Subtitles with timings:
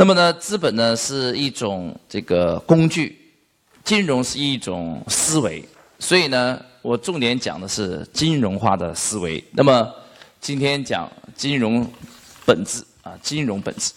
[0.00, 3.18] 那么呢，资本呢是一种这个工具，
[3.84, 5.62] 金融是一种思维，
[5.98, 9.44] 所以呢，我重点讲的是金融化的思维。
[9.52, 9.86] 那么
[10.40, 11.86] 今天讲金融
[12.46, 13.92] 本质啊，金融本质。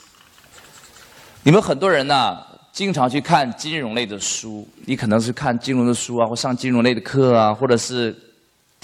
[1.41, 2.37] 你们很多人呢，
[2.73, 8.13] 经常去看金融类的书，你可能是看金融的书啊，或上金融类的课啊，或者是。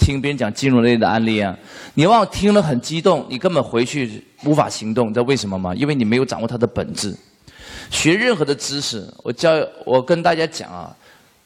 [0.00, 1.54] 听别人讲金融类的案例啊，
[1.94, 5.72] 你往往听了很激动，你根本回去无法行动，你知道为什么吗？
[5.74, 7.14] 因为你没有掌握它的本质。
[7.90, 9.52] 学任何的知识，我教
[9.84, 10.96] 我跟大家讲啊，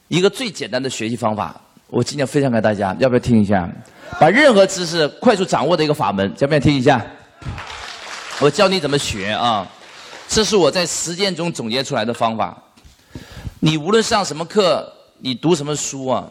[0.08, 3.68] 一个最简单的学习方法，我今天分享给大家，要不要听一下？
[4.20, 7.04] 把任何知识快速掌握的一个法门，要不要听一下？
[8.40, 9.66] 我教你怎么学啊，
[10.28, 12.56] 这是我在实践中总结出来的方法。
[13.60, 16.28] 你无论上什么课，你读什么书啊，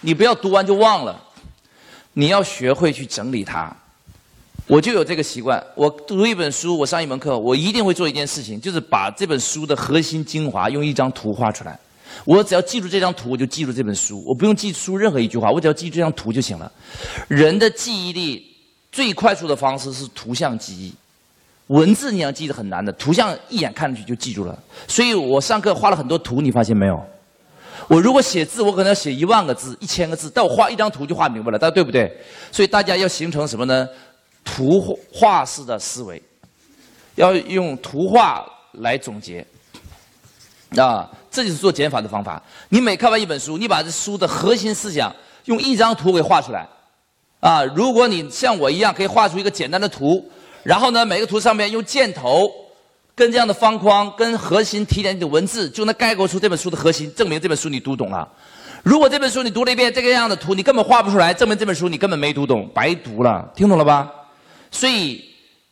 [0.00, 1.24] 你不要读完就忘了。
[2.18, 3.72] 你要学会去整理它，
[4.66, 5.64] 我就有这个习惯。
[5.76, 11.78] 我读一本书，我上一门课，我一定会做一件事情，就是把这本书的核心精华用一张图画出来。
[12.24, 14.20] 我只要记住这张图，我就记住这本书。
[14.26, 16.72] 我不用记书任何一句话，我只要记住这张图就行了。
[17.28, 18.44] 人的记忆力
[18.90, 20.92] 最快速的方式是图像记忆，
[21.68, 24.58] 文字你要记得很难的，图像一眼看上去就记住了。
[24.88, 27.00] 所以我上课画了很多图，你发现没有？
[27.88, 32.14] 我如果写字，我可能要写一万个字、一千个字，但我画一张图就画明白了，大家对不对？
[32.52, 33.88] 所以大家要形成什么呢？
[34.44, 36.22] 图画式的思维，
[37.14, 39.44] 要用图画来总结，
[40.76, 42.42] 啊，这就是做减法的方法。
[42.68, 45.14] 你每看完一本书，你把这书的核心思想
[45.46, 46.68] 用一张图给画出来，
[47.40, 50.22] 啊，如果你像我一样可以画出一个简单的图，
[50.62, 52.50] 然后呢，每个图上面用箭头。
[53.18, 58.26] 跟这样的方框，跟核心提点的文字，就能概括出这本书的核心，证明这本书你读懂了。
[58.84, 63.50] 如果这本书你读了一遍，这个样的图你根本画不出来，证明这本书你根本没读懂，白读了。
[63.56, 64.08] 听懂了吧？
[64.70, 65.20] 所以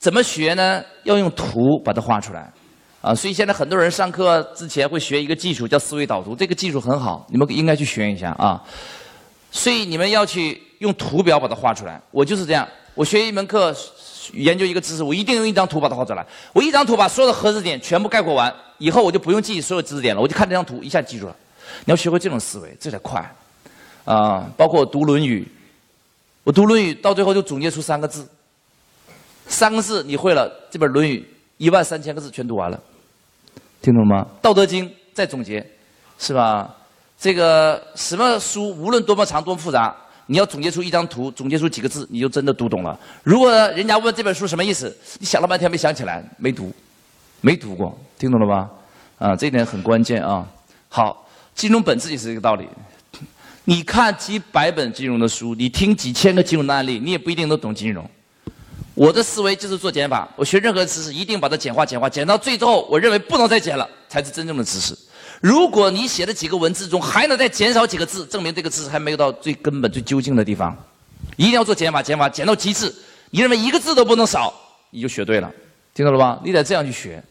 [0.01, 0.83] 怎么学呢？
[1.05, 2.53] 要用图把它画出来。
[3.01, 8.61] 啊，所以现在很多人上课之前会学一个技术叫思维导图，这个技术很好，你们应该去学一下啊。
[9.53, 12.03] 所以你们要去用图表把它画出来。
[12.11, 13.73] 我就是这样，我学一门课。
[14.33, 16.27] 研究一个知识，我一定用一张图把它画出来。
[16.53, 21.37] 我一张图把所有的核心点全部概括完，以后我就不用记所有知识点了，我就看这张图，一下记住了。
[21.85, 23.21] 你要学会这种思维，这才快。
[24.05, 25.43] 啊，包括读《论语》，
[26.45, 28.27] 我读《论语》到最后就总结出三个字，
[29.47, 31.19] 三个字你会了，这本《论语》
[31.57, 32.81] 一万三千个字全读完了，
[33.83, 34.25] 听懂吗？
[34.41, 35.65] 《道德经》再总结，
[36.19, 36.73] 是吧？
[37.19, 39.97] 这个什么书，无论多么长多么复杂。
[40.27, 42.99] 你要总结出一张图，总结出几个字，你就真的读懂了。
[43.23, 46.73] 如果人家问这本书什么意思，你想了半天没想起来，没读，
[47.41, 48.69] 没读过，听懂了吧？
[49.19, 50.47] 啊，这点很关键啊。
[50.89, 52.69] 好，金融本质也是这个道理。
[53.65, 58.09] 你看几百本金融的书，你听几千个金融的案例，你也不一定都懂金融。
[58.95, 64.97] 我的思维就是做减法，我学任何知识一定把它简化、简化、减到最后，我认为不能再减了，才是真正的知识。
[65.41, 70.77] 如果你写的几个文字中还能再减少几个字，证明这个字还没有到最根本、最究竟的地方。
[71.37, 72.93] 一定要做减法，减法减到极致。
[73.31, 74.55] 你认为一个字都不能少，
[74.91, 75.53] 你就学对了，
[75.95, 76.41] 听到了吧？
[76.43, 77.23] 你得这样去学，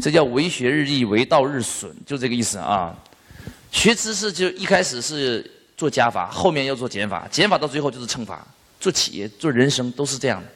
[0.00, 2.92] 这叫为学日益，为道日损，就这个意思啊。
[3.70, 8.44] 学知识就一开始是做加法，后面要做减法，减法到最后就是乘法。
[8.80, 10.48] 做企业、做人生都是这样的，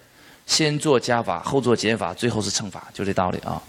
[0.47, 3.63] 先做加法，后做减法，最后是乘法，就这道理啊。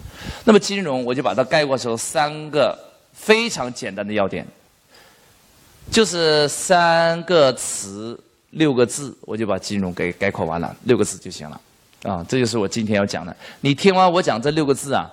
[0.44, 2.76] 那么金融，我就把它概括成三个。
[3.18, 4.46] 非常简单的要点，
[5.90, 8.18] 就是三个词
[8.50, 11.60] 六个字，我就把金融给概括完了，六个字就行了。
[12.04, 13.36] 啊，这就是我今天要讲的。
[13.60, 15.10] 你听完我讲这六个字啊，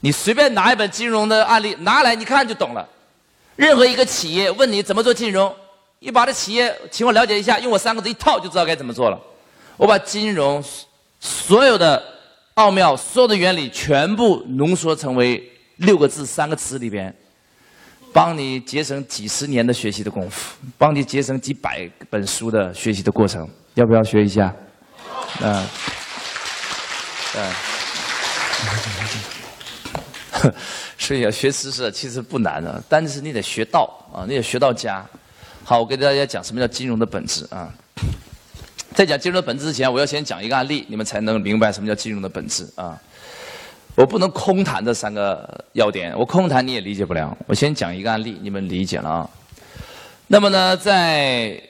[0.00, 2.88] 你随便拿一本金融的案例拿来，你看就懂了。
[3.56, 5.54] 任何一个企业问你怎么做金融，
[5.98, 9.20] 你把这企业请我了解一下，用我三个字一套就知道该怎么做了。
[9.76, 10.64] 我把金融
[11.18, 12.02] 所有的
[12.54, 15.42] 奥妙、所有的原理全部浓缩成为
[15.76, 17.14] 六个字、三个词里边。
[18.12, 24.52] 帮你节省几十年的学习的功夫，帮你节省几百本书的学习的过程，要不要学一下？
[25.40, 25.66] 嗯，
[30.42, 30.52] 嗯，
[30.98, 35.06] 所以啊，学知识其实不难的，但是你得学到啊，你得学到家。
[35.62, 37.72] 好，我给大家讲什么叫金融的本质啊。
[38.92, 42.98] 在讲金融的本质之前，我要先讲一个案例，你们才能明白什么叫金融的本质啊。
[43.96, 47.36] 我不能空谈这三个要点，我空谈你也理解不了。
[47.46, 49.30] 我先讲一个案例，你们理解了啊。
[50.26, 51.60] 那么呢，在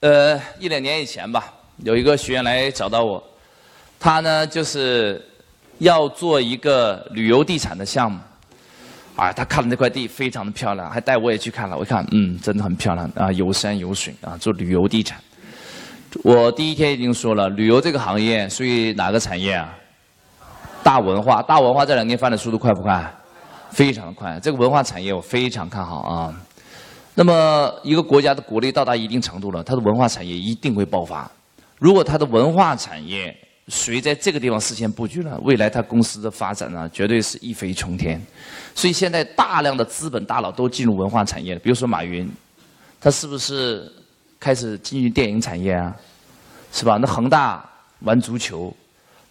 [0.00, 3.22] 呃一两年以前吧，有一个学员来找到我，
[3.98, 5.20] 他呢就是
[5.78, 8.20] 要做一个旅游地产的项目，
[9.16, 11.76] 啊，他看了那块地非常的漂亮，还带我也去看了。
[11.76, 15.18] 我一看，嗯，真的很漂亮啊，有山有水啊，做旅游地产。
[16.22, 19.74] 我第一天已经说了，旅游这个行业属于哪个产业啊？
[20.82, 23.14] 大文化，大文化这两年发展速度快不快？
[23.70, 24.38] 非常快。
[24.40, 26.34] 这个文化产业我非常看好啊。
[27.14, 31.30] 那么一个国家的国力到达一定程度了，它的文化产业一定会爆发。
[31.78, 33.34] 如果它的文化产业
[33.68, 38.20] 谁在这个地方事先布局了，未来它公司的发展呢，绝对是一飞冲天。
[38.74, 42.30] 所以现在大量的资本大佬都进入文化产业了，比如说马云，
[43.00, 43.90] 他是不是
[44.40, 45.94] 开始进入电影产业啊？
[46.72, 46.98] 是吧？
[47.00, 47.62] 那恒大
[48.00, 48.74] 玩足球，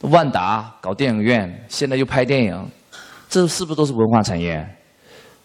[0.01, 2.69] 万达搞电影院，现在又拍电影，
[3.29, 4.67] 这是不是都是文化产业？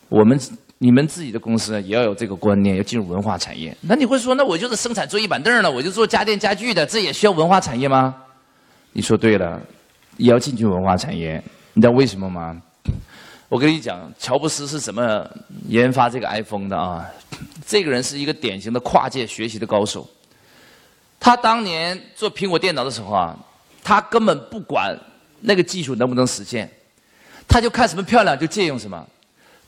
[0.09, 0.39] 我们。
[0.79, 3.75] 你们自己的公司也要有这个观念，要进入文化产业。
[3.81, 8.15] 那你会说，那我就是生产桌椅板凳的，我就做家电家具的，这也需要文化产业吗？
[8.93, 9.59] 你说对了，
[10.19, 11.43] 也要进军文化产业。
[11.73, 12.61] 你知道为什么吗？
[13.49, 15.27] 我跟你讲，乔布斯是怎么
[15.67, 17.07] 研发这个 iPhone 的啊？
[17.65, 20.07] 这个人是一个典型的跨界学习的高手。
[21.19, 23.35] 他当年做苹果电脑的时候啊，
[23.87, 24.99] 他根本不管
[25.43, 26.69] 那个技术能不能实现，
[27.47, 29.07] 他就看什么漂亮就借用什么。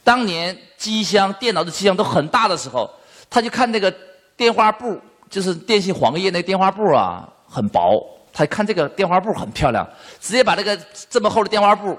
[0.03, 2.91] 当年机箱、电脑的机箱都很大的时候，
[3.31, 3.95] 他就看那个
[4.37, 5.01] 电话簿，
[5.31, 8.05] 就是电信黄页那电话簿啊，很薄。
[8.33, 9.89] 他看这个电话簿很漂亮，
[10.21, 10.77] 直接把那个
[11.09, 11.97] 这么厚的电话簿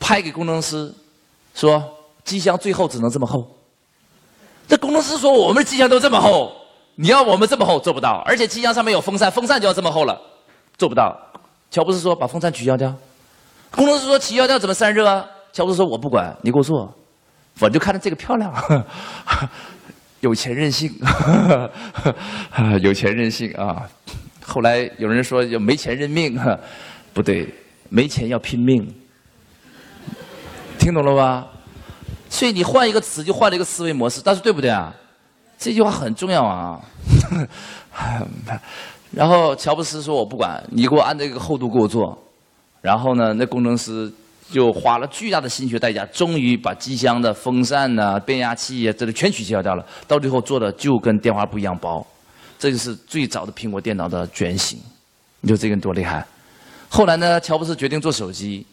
[0.00, 0.92] 拍给工程师，
[1.54, 1.80] 说
[2.24, 3.48] 机箱最后只能这么厚。
[4.66, 6.52] 这工程师说：“我们的机箱都这么厚，
[6.96, 10.20] 你要我们这么厚做不到，而且机箱上面有风扇，风扇就要这么厚了，
[10.76, 11.16] 做不到。”
[11.76, 12.90] 乔布斯说：“把风扇取消掉。”
[13.70, 16.90] 工程师说：“取消掉怎么散热啊？”乔布斯说：“我不管，你给我做。”
[17.60, 18.50] 我就看着这个漂亮，
[20.20, 20.90] 有钱任性，
[22.80, 23.86] 有钱任性啊！
[24.42, 26.40] 后来有人说要没钱认命，
[27.12, 27.46] 不对，
[27.90, 28.82] 没钱要拼命，
[30.78, 31.46] 听懂了吧？
[32.30, 34.94] 所以你换一个词，就换了一个思维模式，但是对不对啊？
[35.58, 36.80] 这句话很重要啊！
[39.16, 42.16] 然后乔布斯说：“我不管你给我按这个厚度给我做。”
[42.82, 44.12] 然后呢，那工程师。
[44.48, 49.84] 就花了巨大的心血代价，终于把机箱的风扇呐、变压器呀，这里全取消掉了。
[50.06, 52.06] 到最后做的就跟电话簿一样薄，
[52.56, 54.78] 这就是最早的苹果电脑的原型。
[55.40, 56.24] 你说这个人多厉害？
[56.88, 58.64] 后来呢，乔布斯决定做手机，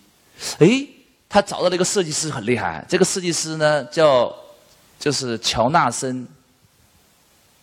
[0.60, 0.86] 哎，
[1.28, 2.86] 他找到了一个设计师很厉害。
[2.88, 4.32] 这个设计师呢叫
[5.00, 6.16] 就是乔纳森·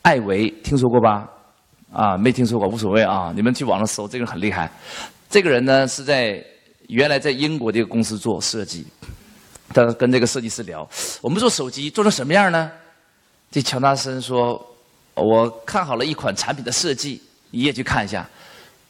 [0.02, 1.28] 艾维，听说过吧？
[1.92, 4.70] 啊，没听说过无所谓啊，你们去网上搜，这个人很厉害。
[5.28, 6.44] 这个人呢是在。
[6.88, 8.84] 原来在英国的一个公司做设计，
[9.72, 10.84] 他跟这个设计师聊，
[11.20, 12.68] 我们做手机做成什么样呢？
[13.48, 14.60] 这乔纳森说，
[15.14, 17.22] 我看好了一款产品的设计，
[17.52, 18.28] 你也去看一下，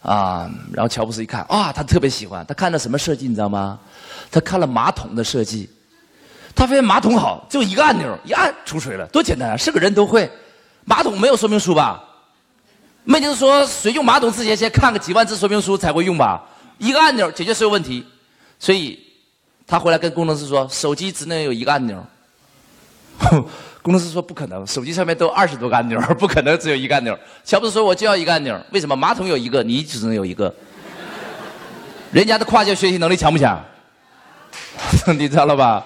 [0.01, 3.79] 啊，然后乔布斯一看，啊，他特别喜欢，他看了什么设计你知道吗？
[4.31, 5.69] 他看了马桶的设计，
[6.55, 10.31] 他发现马桶好，就一个按钮，一按出水了，多简单啊，是个人都会。
[10.87, 12.03] 马桶没有说明书吧？
[13.05, 16.43] 没听说谁用马桶之前先看个几万字说明书才会用吧？
[16.79, 18.05] 一个按钮解决所有问题，
[18.59, 18.99] 所以
[19.67, 22.03] 他回来跟工程师说：“手机只能有一个按钮。
[23.83, 28.97] ”工程师说：“不可能，手机上面都二十多个按钮， 不可能只有一个按钮。”乔布斯说：“我就要一个按钮，为什么？
[28.97, 30.55] 马桶有一个，你只能有一个。
[32.13, 33.63] 人家的跨界学习能力强不强？
[35.19, 35.85] 你知道了吧？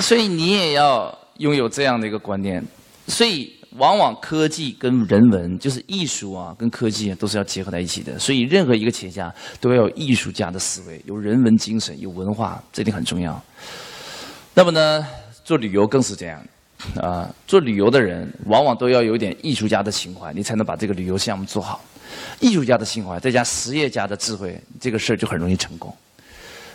[0.00, 2.62] 所以你也要拥有这样的一个观念，
[3.06, 8.16] 所以。”往往科技跟人文，就是艺术啊，跟科技都是要结合在一起的。
[8.18, 13.42] 所以，任何一个企业家都要有艺术家的思维，有人文精神，有文化，这点很重要。
[14.54, 15.04] 那么呢，
[15.44, 16.40] 做旅游更是这样，
[17.02, 21.80] 啊，做旅游的人往往都要有点艺术家的情怀，你才能把这个旅游项目做好。
[22.38, 25.92] 艺术家的情怀再加实业家的智慧，这个事儿就很容易成功。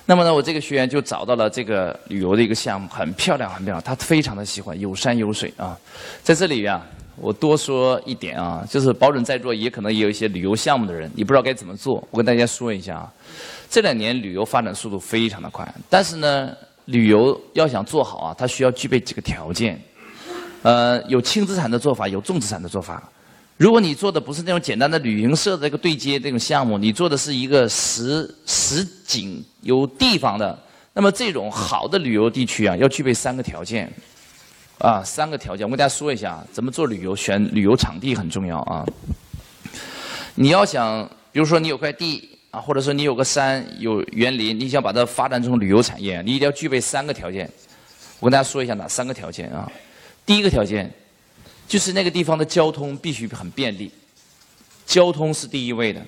[0.09, 3.83] 那么呢，我这个学员就找到了这个旅游的一个项目，很漂亮，很漂亮。
[3.83, 5.77] 他非常的喜欢有山有水啊。
[6.23, 6.81] 在这里呀，
[7.15, 12.03] 我多说一点啊，就是保准在座也可能也有一些旅游项目的人，你不知道该怎么做。
[12.09, 13.13] 我跟大家说一下啊，
[13.69, 16.49] 这两年旅游发展速度非常的快，但是呢，
[16.85, 19.79] 旅游要想做好啊，它需要具备几个条件。
[20.63, 23.07] 呃，有轻资产的做法，有重资产的做法。
[23.57, 30.57] 如果你做的不是那种简单的旅行社的这个对接这种项目，你做的是一个实实景有地方的，
[30.93, 33.91] 那么这种好的旅游地区啊，要具备三个条件，
[34.77, 38.85] 啊，三个条件，我跟大家说一下，怎么做旅游，选旅游场地很重要啊。
[40.35, 47.49] 你要想，比如说你有块地啊，或者说你有个山有园林，你想把它发展成旅游产业，你一定要具备三个条件。
[48.19, 49.71] 我跟大家说一下哪三个条件啊？
[50.25, 50.91] 第一个条件。
[51.67, 53.91] 就是那个地方的交通必须很便利，
[54.87, 56.03] 交通是第一位的。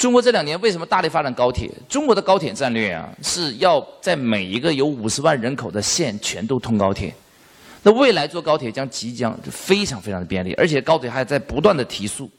[0.00, 1.70] 中国这两年为什么大力发展高铁？
[1.86, 7.14] 中国的高铁战略啊，是要在每一个有五十万人口的县全都通高铁。
[7.82, 12.30] 那未来坐高铁将即将非常非常的便利，而且高铁还在不断的提速。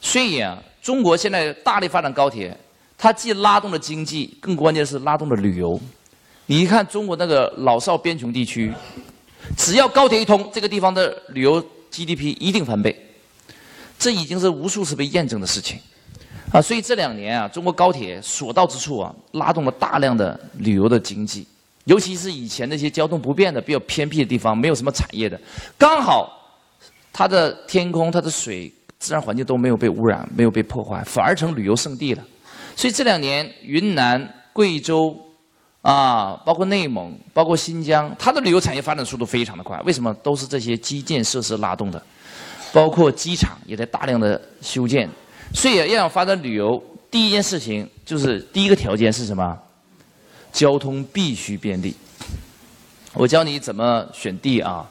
[0.00, 2.58] 所以啊，中国现在大力发展高铁，
[2.96, 5.78] 它既拉动了经济，更关键是拉动了旅游。
[6.46, 8.72] 你一看中国那个老少边穷地区，
[9.58, 12.98] 只要高铁一通，这个地方的旅游 GDP 一定翻倍，
[13.98, 15.78] 这已经是无数次被验证的事情。
[16.52, 21.46] 啊，所以这两年啊，中国高铁所到之处啊，拉动了大量的旅游的经济，
[21.84, 25.38] 尤其是以前那些交通不便的、比较偏僻的地方，没有什么产业的，
[25.76, 26.32] 刚好
[27.12, 32.24] 它的天空、它的水、自然环境都没有被污染、没有被破坏，反而成旅游胜地了。
[32.74, 35.14] 所以这两年，云南、贵州
[35.82, 39.78] 啊，包括内蒙、包括新疆，它的旅游产业发展速度非常的快。
[39.82, 40.14] 为什么？
[40.22, 42.02] 都是这些基建设施拉动的，
[42.72, 45.08] 包括机场也在大量的修建。
[45.54, 49.58] 所以要想发展旅游，第一件事情就是第一个条件是什么？
[50.52, 51.94] 交通必须便利。
[53.14, 54.86] 我教你怎么选地啊，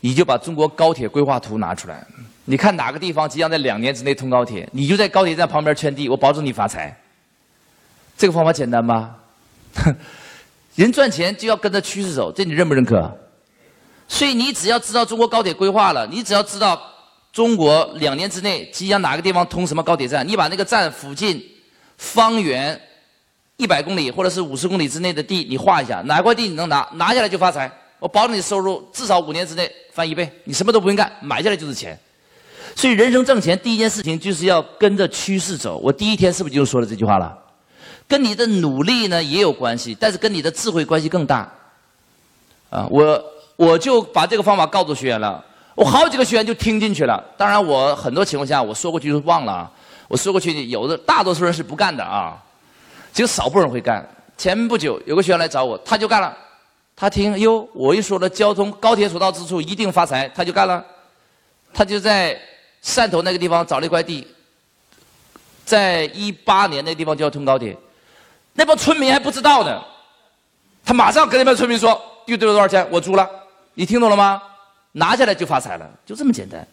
[0.00, 2.06] 你就把中国高铁规划图拿出来，
[2.44, 6.96] 你看哪个地方即将在两年之内通高铁，你就在高铁站旁边圈地，我保证你发财。
[8.16, 9.16] 这个方法简单吧？
[10.76, 13.10] 人赚钱就要跟着趋势走，这你认不认可？
[14.06, 16.91] 所以你只要知道中国高铁规划了，你只要知道。
[17.32, 20.26] 中国两年之内即将哪个地方通什么高铁站？
[20.26, 21.42] 你把那个站附近
[21.96, 22.78] 方圆
[23.56, 26.86] 一百公里或者是五十公里之内的地你画一下，哪块地你能拿？
[26.94, 31.98] 拿下来就发财，我保证你收入至少五年之内翻一倍，你什么都不用干，买下来就是钱。
[32.76, 35.78] 所以人生挣钱第一件事情就是要跟着趋势走。
[35.78, 37.38] 我第一天是不是就说了这句话了？
[38.06, 41.50] 跟你的努力呢也有关系，但是跟你的智慧关系更大。
[42.68, 43.24] 啊，我
[43.56, 45.42] 我就把这个方法告诉学员了。
[45.74, 49.70] 我好几个学员就听进去了，当然我很多情况下我说过去就忘了，
[50.06, 52.36] 我说过去有的大多数人是不干的啊，
[53.12, 54.06] 只有少部分人会干。
[54.36, 56.36] 前不久有个学员来找我，他就干了，
[56.96, 60.84] 他听哟，我一说了交通高铁所到之处一定发财，他就干了，
[61.72, 62.38] 他就在
[62.82, 64.26] 汕头那个地方找了一块地，
[65.64, 67.76] 在一八年那地方就要通高铁，
[68.54, 69.80] 那帮村民还不知道呢，
[70.84, 72.86] 他马上跟那帮村民说，又得了多少钱？
[72.90, 73.28] 我租了，
[73.74, 74.42] 你听懂了吗？
[74.92, 76.66] 拿下来就发财了，就这么简单，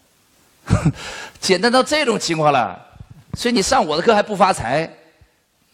[1.40, 2.78] 简单到这种情况了。
[3.34, 4.90] 所以你上我的课还不发财，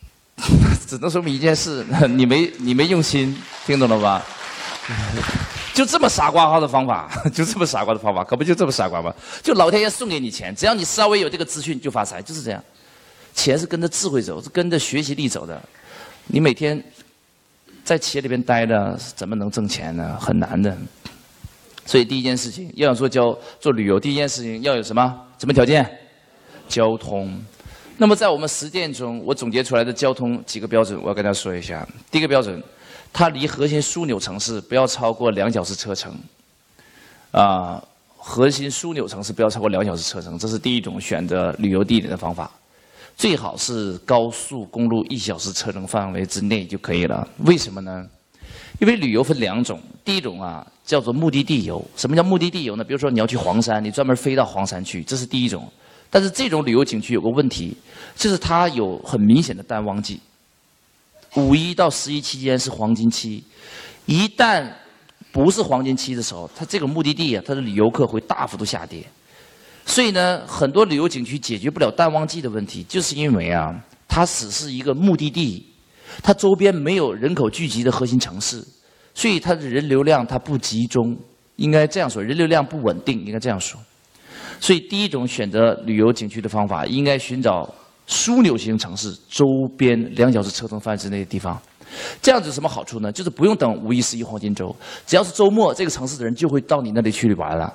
[0.86, 3.36] 只能说明一件事： 你没你没用心，
[3.66, 4.22] 听懂了吧？
[5.74, 9.12] 就这么傻瓜号的方法，就这么傻瓜的方法，可不就这么傻瓜吗？
[9.42, 12.62] 就老天爷送给你钱，只要你稍微有这个资讯就发财，就是这样。
[13.34, 15.60] 钱是跟着智慧走，是跟着学习力走的。
[16.26, 16.82] 你每天
[17.84, 20.16] 在企业里边待着，怎么能挣钱呢？
[20.18, 20.74] 很难的。
[21.86, 25.02] 所以第一件事情，要想做交做旅游，第一件事情要有什么？
[25.38, 25.88] 什么条件？
[26.68, 27.32] 交通。
[27.96, 31.86] 那么在我们实践中，我总结出来的交通几个标准，我要跟大家说一下。
[32.10, 32.62] 第一个标准，
[33.12, 36.12] 它离核心枢纽城市不要超过两小时车程。
[37.30, 37.82] 啊，
[38.16, 42.50] 核心枢纽城市不要超过两小时车程，这是第一种选择旅游地点的方法。
[43.16, 47.26] 最好是高速公路一小时车程范围之内就可以了。
[47.44, 48.04] 为什么呢？
[48.78, 50.66] 因为旅游分两种，第一种啊。
[50.86, 51.84] 叫做目的地游。
[51.96, 52.84] 什么叫目的地游呢？
[52.84, 55.68] 比如说你要去黄山，你专门飞到黄山去，这是第一种。
[56.08, 57.76] 但是这种旅游景区有个问题，
[58.14, 60.20] 就是它有很明显的淡旺季。
[61.34, 63.42] 五一到十一期间是黄金期，
[64.04, 64.64] 一旦
[65.32, 69.04] 不是黄金期的时候，它这个目的地啊，它的旅游客会大幅度下跌。
[69.84, 73.74] 所以呢，很多旅游景区解决不了淡旺季的问题，就是因为啊，
[74.06, 75.66] 它只是一个目的地，
[76.22, 78.62] 它周边没有人口聚集的核心城市。
[79.14, 81.16] 所以它的人流量它不集中，
[81.56, 83.80] 应该这样说，人流量不稳定，应该这样说。
[84.60, 87.66] 所以第一种选择旅游景区的方法，应该寻找
[88.06, 89.46] 枢纽型城市周
[89.78, 91.58] 边两小时车程范围之内的地方。
[92.20, 93.10] 这样子有什么好处呢？
[93.10, 97.72] 就是不用等五一、十一黄金周，只要是周末，这个城市的人就会到你那里去玩了，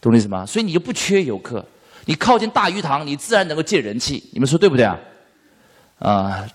[0.00, 0.46] 懂我意思吗？
[0.46, 1.64] 所以你就不缺游客，
[2.04, 4.22] 你靠近大鱼塘，你自然能够借人气。
[4.32, 4.96] 你们说对不对啊？
[5.98, 6.46] 啊。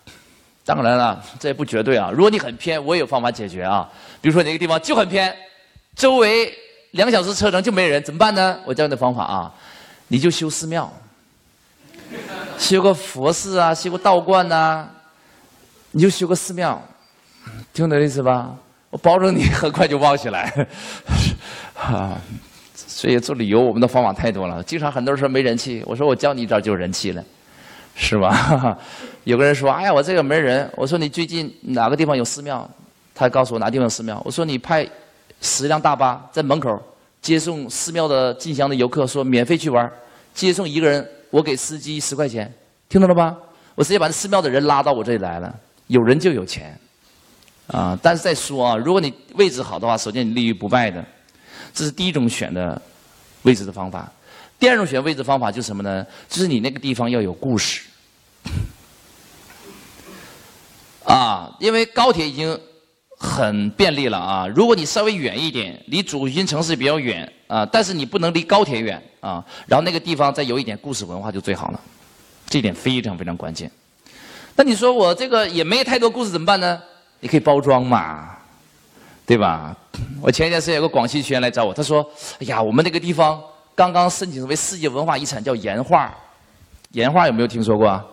[0.67, 2.11] 当然了，这也不绝对啊。
[2.11, 3.89] 如果你很偏，我也有方法解决啊。
[4.19, 5.33] 比如说哪个地方就很偏，
[5.95, 6.53] 周围
[6.91, 8.59] 两小时车程就没人，怎么办呢？
[8.65, 9.53] 我教你的方法啊，
[10.09, 10.91] 你就修寺庙，
[12.59, 14.85] 修个佛寺啊，修个道观呐，
[15.91, 16.85] 你就修个寺庙，
[17.73, 18.53] 听懂意思吧？
[18.89, 20.67] 我保证你很快就旺起来。
[21.79, 22.19] 啊，
[22.75, 24.61] 所以做旅游我们的方法太多了。
[24.63, 27.23] 经常很多人说没人气，我说我教你一招就有人气了。
[27.99, 28.77] 是吧？
[29.25, 32.69] 有个人说：“哎呀，我这个没人。”我说：“你最近哪个地方有寺庙？”
[33.15, 34.21] 他告诉我哪地方有寺庙。
[34.23, 34.87] 我说：“你派
[35.41, 36.79] 十辆大巴在门口
[37.21, 39.91] 接送寺庙的进香的游客，说免费去玩，
[40.33, 42.53] 接送一个人，我给司机十块钱，
[42.87, 43.35] 听懂了吧？
[43.73, 45.53] 我直接把寺庙的人拉到我这里来了。
[45.87, 46.79] 有人就有钱，
[47.67, 47.97] 啊！
[48.01, 51.03] 但是再说啊，如果你位置好的话，首先你立于不败的，
[51.73, 52.79] 这是第一种选的
[53.41, 54.11] 位置的方法。
[54.59, 56.05] 第二种选位置方法就是什么呢？
[56.27, 57.83] 就是你那个地方要有故事。
[61.05, 62.59] 啊，因为高铁已经
[63.17, 64.47] 很便利了啊。
[64.47, 69.43] 如果你稍微远一点，离主心城市比较远啊，但是你不能离高铁远啊。
[69.67, 71.79] 然后那个地方再有一点故事文化就最好了，
[72.49, 73.71] 这点非常非常关键。
[74.55, 76.81] 那你说我这个也没太多故事怎么办呢？
[77.19, 78.35] 你可以包装嘛，
[79.25, 79.75] 对吧？
[80.21, 82.05] 我前一段时间有个广西学员来找我，他说
[82.39, 83.41] ：“哎呀，我们那个地方
[83.77, 86.11] 刚刚申请为世界文化遗产，叫岩画。
[86.93, 88.03] 岩画有没有听说过？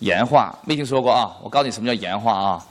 [0.00, 1.30] 岩画没听说过啊？
[1.40, 2.66] 我告诉你什么叫岩画啊？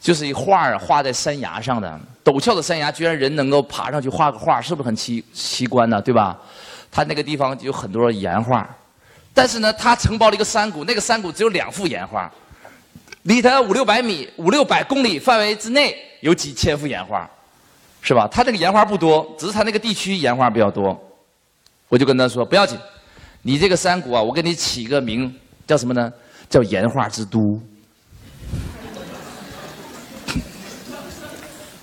[0.00, 6.00] 就是一画儿画在山崖上的，陡峭的山崖，居然人能够爬上去画个画，是不是很奇奇观呢？
[6.00, 6.38] 对吧？
[6.92, 8.64] 他那个地方有很多岩画，
[9.32, 12.30] 但是呢，他承包了一个山谷，那个山谷只有两幅岩画，
[13.22, 17.28] 离他五六百米、五六百公里范围之内有几千幅岩画。
[18.02, 18.28] 是吧？
[18.30, 20.96] 他这个岩画不多，只是他那个地区岩画比较多。
[21.88, 22.78] 我就跟他说：“不要紧，
[23.42, 25.32] 你这个山谷啊，我给你起个名
[25.66, 26.12] 叫什么呢？
[26.48, 27.60] 叫岩画之都。”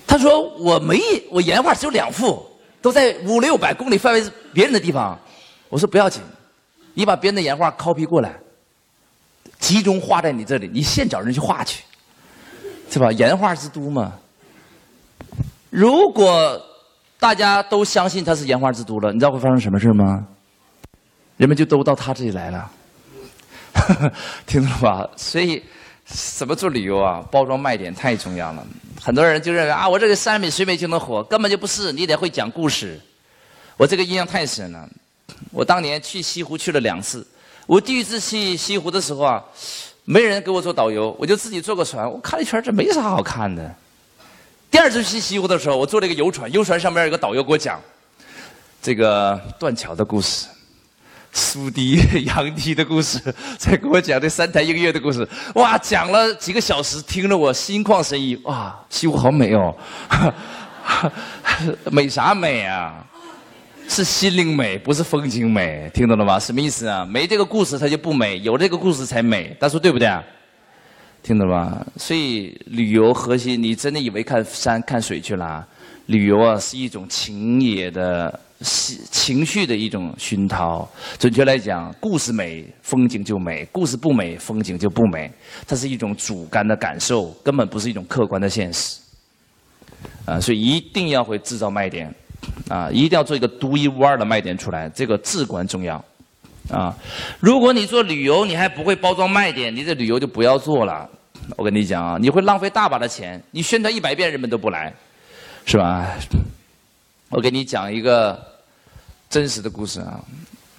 [0.06, 2.44] 他说：“我没，我岩画只有两幅，
[2.82, 5.18] 都在五六百公里范围别人的地方。”
[5.70, 6.20] 我说：“不要紧，
[6.92, 8.38] 你把别人的岩画 copy 过来，
[9.58, 11.82] 集中画在你这里，你现找人去画去，
[12.90, 13.10] 是吧？
[13.12, 14.12] 岩画之都嘛。”
[15.70, 16.60] 如果
[17.22, 20.26] 大家都相信它是烟花之都了，你知道会发生什么事吗？
[21.36, 22.68] 人们就都到他这里来了，
[24.44, 25.08] 听懂了吧？
[25.14, 25.62] 所以
[26.04, 27.24] 怎么做旅游啊？
[27.30, 28.66] 包装卖点太重要了。
[29.00, 32.98] 很多人就认为啊，我这个山美水美就能火，根本就不是，你得会讲故事。
[33.76, 34.88] 我这个印象太深了。
[35.52, 37.24] 我当年去西湖去了两次，
[37.68, 39.40] 我第一次去西湖的时候啊，
[40.04, 43.72] 没人给我做导游，我就自己坐个船，我看了一圈，这没啥好看的。
[44.72, 47.78] 第二次去西湖的时候，我坐了一个游船，游船上面有个导游给我讲
[48.80, 50.46] 这个断桥的故事、
[51.30, 53.20] 苏堤、杨堤的故事，
[53.58, 55.28] 再给我讲这三台音乐的故事。
[55.56, 58.34] 哇，讲了几个小时，听了我心旷神怡。
[58.44, 59.76] 哇，西湖好美哦！
[61.90, 62.94] 美啥美啊？
[63.88, 65.90] 是心灵美，不是风景美。
[65.92, 66.40] 听懂了吗？
[66.40, 67.04] 什么意思啊？
[67.04, 69.54] 没这个故事它就不美，有这个故事才美。
[69.60, 70.24] 大家说对不对啊？
[71.22, 71.86] 听懂吧？
[71.96, 75.64] 所以旅游核心，你真的以为看山看水去了？
[76.06, 80.86] 旅游啊，是一种情野的情情绪的一种熏陶。
[81.20, 85.30] 准确来讲，故事美，风景就美；故事不美，风景就不美。
[85.64, 88.98] 它是一种主观的感受，根本不是一种客观的现实。
[90.24, 92.12] 啊，所以一定要会制造卖点，
[92.68, 96.04] 啊，一定要做一个独一无二的卖点出来，这个至关重要。
[96.72, 96.92] 啊，
[97.38, 101.08] 如果你做旅游，你还不会包装卖点，你这旅游就不要做了。
[101.56, 104.92] 我跟你讲啊，你会浪费大把的钱，你宣传一百遍人们都不来，
[105.66, 106.08] 是吧？
[107.28, 108.40] 我给你讲一个
[109.28, 110.18] 真实的故事啊，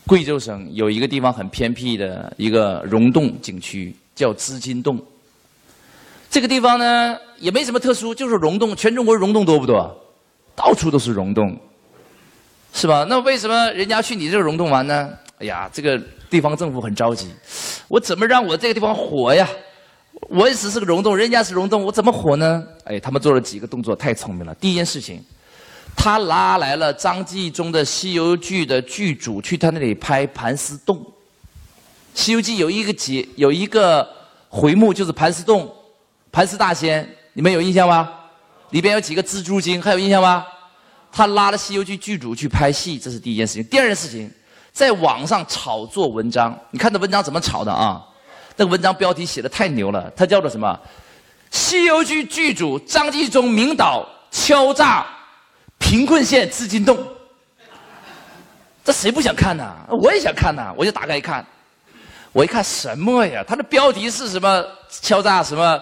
[0.08, 5.00] 贵州省有一个地方很偏僻的一个溶洞景区，叫织金洞。
[6.32, 8.76] 这个地方呢也没什么特殊，就是溶洞。
[8.76, 9.96] 全中国溶洞多不多？
[10.56, 11.56] 到处都是溶洞，
[12.74, 13.06] 是吧？
[13.08, 15.10] 那为什么人家去你这个溶洞玩呢？
[15.44, 17.28] 哎呀，这个地方政府很着急，
[17.90, 19.46] 我怎么让我这个地方火呀？
[20.30, 22.64] 我也只是个溶洞，人家是溶洞，我怎么火呢？
[22.86, 24.56] 哎，他们做了几个动作，太聪明了。
[24.56, 25.22] 第一件事情，
[25.98, 30.96] 他拉来了张纪中的《西游记》的剧组去他那里拍盘丝洞。
[32.14, 34.08] 《西游记》有一个节，有一个
[34.48, 35.70] 回目就是盘丝洞，
[36.32, 38.10] 盘丝大仙，你们有印象吗？
[38.70, 40.46] 里边有几个蜘蛛精，还有印象吗？
[41.12, 43.64] 他拉了《西游记》剧组去拍戏，这是第一件事情。
[43.66, 44.32] 第二件事情。
[44.74, 48.04] 在网上炒作文章，你看这文章怎么炒的啊？
[48.58, 50.80] 那个文章标题写的太牛了，它叫做什么？
[51.56, 55.06] 《西游记》剧组张纪中明导敲诈
[55.78, 56.98] 贫困县资金洞，
[58.84, 59.72] 这谁不想看呢？
[59.90, 60.74] 我也想看呢！
[60.76, 61.46] 我就打开一看，
[62.32, 63.44] 我一看什么呀？
[63.48, 64.66] 它的标题是什么？
[64.90, 65.80] 敲诈什么？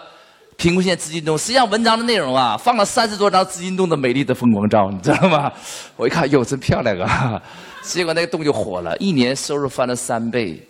[0.57, 1.37] 贫困县资金洞？
[1.37, 5.49] 实际上文章的内容啊，放了三十多张资金洞的美丽的风光照，你知道吗？
[5.95, 7.41] 我一看，哟，真漂亮啊！
[7.81, 10.61] 结果那个洞就火了，一年收入翻了三倍，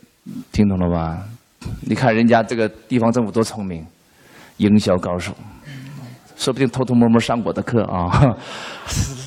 [0.52, 1.24] 听懂了吧？
[1.82, 3.86] 你看人家这个地方政府多聪明，
[4.58, 5.32] 营销高手，
[6.36, 8.36] 说不定偷偷摸摸上我的课啊，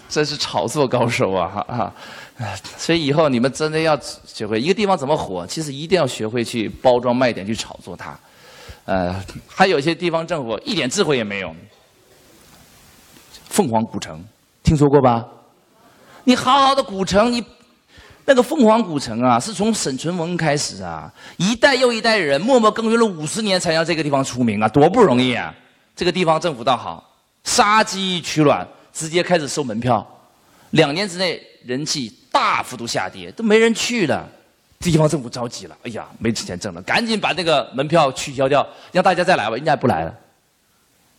[0.09, 1.49] 真是炒作高手啊！
[1.69, 1.93] 哈，
[2.77, 8.19] 所以以后你们真的要学会一个地方怎么火，其实一定要学会去包装卖点，去炒作它。
[8.87, 9.15] 呃，
[9.47, 11.55] 还有些地方政府一点智慧也没有，
[13.45, 14.25] 凤凰古城
[14.63, 15.25] 听说过吧？
[16.25, 17.45] 你好好的古城，你。
[18.27, 25.55] 那个凤凰古城啊，是从沈从文开始啊，一代又一代人默默耕耘了五十年，才让这个地方出名啊，多不容易啊！
[25.95, 27.13] 这个地方政府倒好，
[27.45, 30.07] 杀鸡取卵，直接开始收门票，
[30.71, 34.27] 两年之内人气大幅度下跌，都没人去了。
[34.81, 40.15] 地方政府着急了，哎呀，没钱挣了，赶紧把这个门票取消掉，让大家再来吧，人家不来了。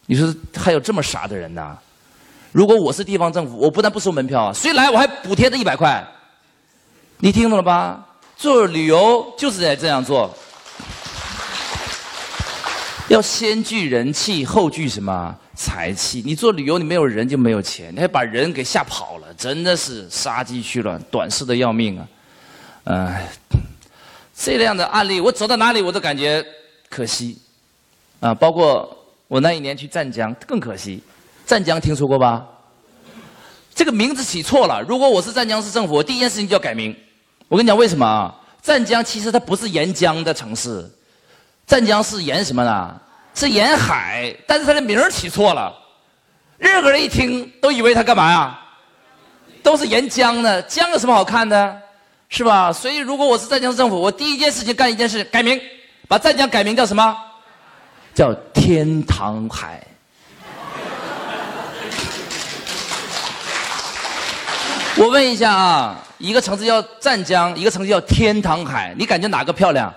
[0.07, 1.77] 你说还有这么傻的人呢？
[2.51, 6.03] 如果我是地方政府，我不但不收门票啊，谁来我还补贴他一百块。
[7.19, 8.05] 你听懂了吧？
[8.35, 10.31] 做旅游就是得这样做，
[13.07, 16.21] 要先聚人气，后聚什么财气？
[16.25, 22.07] 你做旅游，你没有人就没有钱，你还把人给吓跑了，真的是杀鸡取卵，短视的要命啊！
[22.83, 23.27] 哎，
[24.35, 26.45] 这样的案例，我走到哪里我都感觉
[26.89, 27.37] 可惜
[28.19, 28.97] 啊，包括。
[29.27, 31.01] 我那一年去湛江更可惜，
[31.47, 32.45] 湛江听说过吧？
[33.73, 34.79] 这个名字起错了。
[34.83, 36.95] 如果我是湛江市政府，我第一件事情就要改名。
[37.47, 38.33] 我跟你讲为什么啊？
[38.61, 40.89] 湛江其实它不是沿江的城市，
[41.67, 42.99] 湛江是沿什么呢？
[43.35, 45.73] 是沿海，但是它的名儿起错了。
[46.57, 48.59] 任何人一听都以为它干嘛呀？
[49.61, 51.81] 都是沿江的，江有什么好看的？
[52.29, 52.73] 是吧？
[52.73, 55.61] 所以如果我是湛江市政府，我第一件事情干一件事，改名，
[56.07, 57.15] 把湛江改名叫什么？
[58.15, 59.85] 叫天堂海。
[64.97, 69.93] 我问一下啊，一个城市叫湛江，一个城市叫天堂海，你感觉哪个漂亮？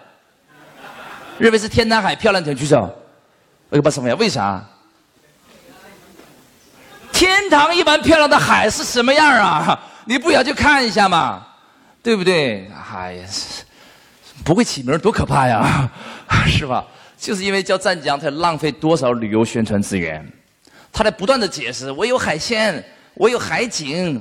[1.38, 2.92] 认为是天堂海漂亮，请举手。
[3.68, 4.16] 我给把什么呀？
[4.18, 4.61] 为啥？
[7.12, 9.78] 天堂一般漂亮的海是什么样啊？
[10.04, 11.46] 你不想去看一下吗？
[12.02, 12.68] 对不对？
[12.92, 13.26] 哎呀，
[14.44, 15.88] 不会起名多可怕呀，
[16.46, 16.84] 是吧？
[17.16, 20.26] 就是因为叫湛江，才浪费多少旅游宣传资源？
[20.92, 22.84] 他在不断的解释，我有海鲜，
[23.14, 24.20] 我有海景，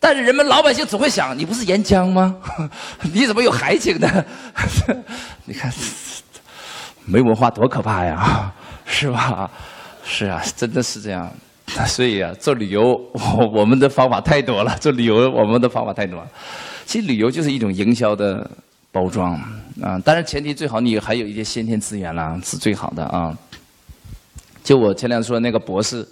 [0.00, 2.36] 但是人们老百姓只会想，你不是沿江吗？
[3.12, 4.24] 你怎么有海景呢？
[5.44, 5.72] 你看，
[7.04, 8.52] 没文化多可怕呀，
[8.86, 9.50] 是吧？
[10.04, 11.30] 是啊，真的是这样。
[11.86, 12.80] 所以啊，做旅游，
[13.12, 14.76] 我我们的方法太多了。
[14.78, 16.26] 做旅游，我们的方法太多了。
[16.86, 18.48] 其实旅游就是一种营销的。
[18.90, 19.34] 包装
[19.82, 23.36] 啊，当然前提最好你还有一些先天资源啦，是最好的啊。
[24.64, 26.08] 就我前两天说的那个博士，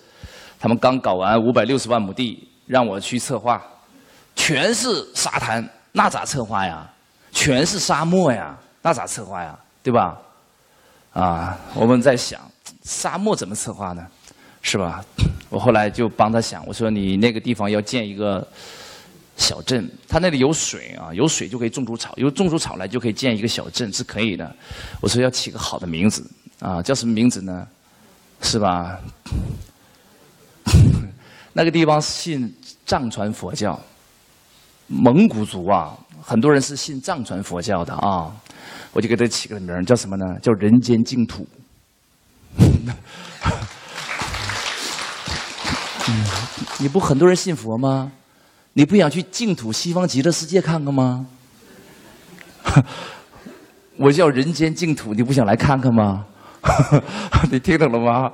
[0.61, 3.61] 他们刚搞完五百六十万亩地，让我去策划，
[4.37, 6.89] 全是沙滩，那咋策划呀？
[7.33, 9.59] 全是沙漠呀，那咋策划呀？
[9.83, 10.17] 对吧？
[11.13, 12.41] 啊，我们在想，
[12.85, 14.07] 沙漠怎么策划呢？
[14.63, 15.05] 是吧？
[15.51, 18.47] 我后来就帮他想，我说你那个地方要建一个。
[19.39, 24.51] 小镇，它那里有水啊，有水就可以种出草，有种出草来就可以建一个小镇，是可以的。
[24.99, 26.27] 我说要起个好的名字
[26.59, 27.69] 啊，叫什么名字呢？
[28.41, 28.99] 是吧？
[31.53, 32.51] 那个地方信
[32.87, 33.79] 藏传佛教，
[34.87, 38.31] 蒙古族啊，很多人是信藏传佛教的啊。
[38.93, 40.25] 我就给他起个名叫什么呢？
[40.41, 41.47] 叫人间净土。
[46.79, 48.13] 你不很多人信佛吗？
[48.75, 51.27] 你不想去净土西方极乐世界看看吗？
[53.97, 56.25] 我叫人间净土，你不想来看看吗？
[57.51, 58.31] 你听懂了吗？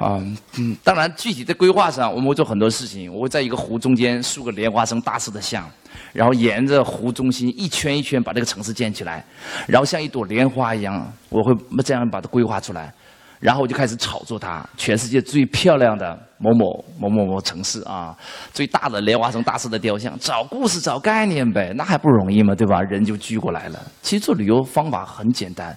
[0.00, 0.18] 啊，
[0.56, 3.12] 嗯，当然具体的规划上，我们会做很多事情。
[3.12, 5.70] 我会在一个湖中间竖个莲花生大师的像，
[6.14, 9.22] 然后沿着湖中心一圈一圈把这个城市建起来，
[9.68, 12.92] 然后像一朵莲花一样，我会这样把它规划出来。
[13.40, 18.14] 然后我就开始炒作它，全世界最漂亮的某某某某某城市啊，
[18.52, 22.54] 最大的莲花生大师的雕像，找故事找概念呗，那还不容易吗？
[22.54, 22.82] 对吧？
[22.82, 23.80] 人就聚过来了。
[24.02, 25.74] 其实做旅游方法很简单，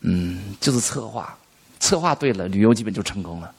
[0.00, 1.36] 嗯，就是策划，
[1.86, 3.52] 策划对了，旅游基本就成功了。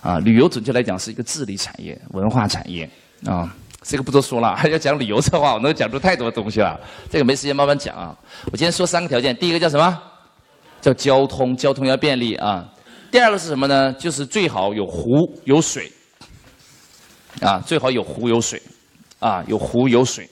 [0.00, 2.88] 啊，旅游准确来讲是一个治理产业、文化产业
[3.26, 3.54] 啊。
[3.82, 6.80] 这个不多说了，还 要讲旅游策划，我能讲出太多东西了。
[7.10, 8.16] 这个没时间慢慢讲啊。
[8.50, 10.02] 我今天说三个条件，第一个叫什么？
[10.80, 12.66] 叫交通，交通要便利啊。
[13.10, 13.92] 第二个是什么呢？
[13.94, 15.92] 就是最好有湖有水，
[17.42, 18.60] 啊，最好有湖有水，
[19.18, 20.26] 啊，有湖有水。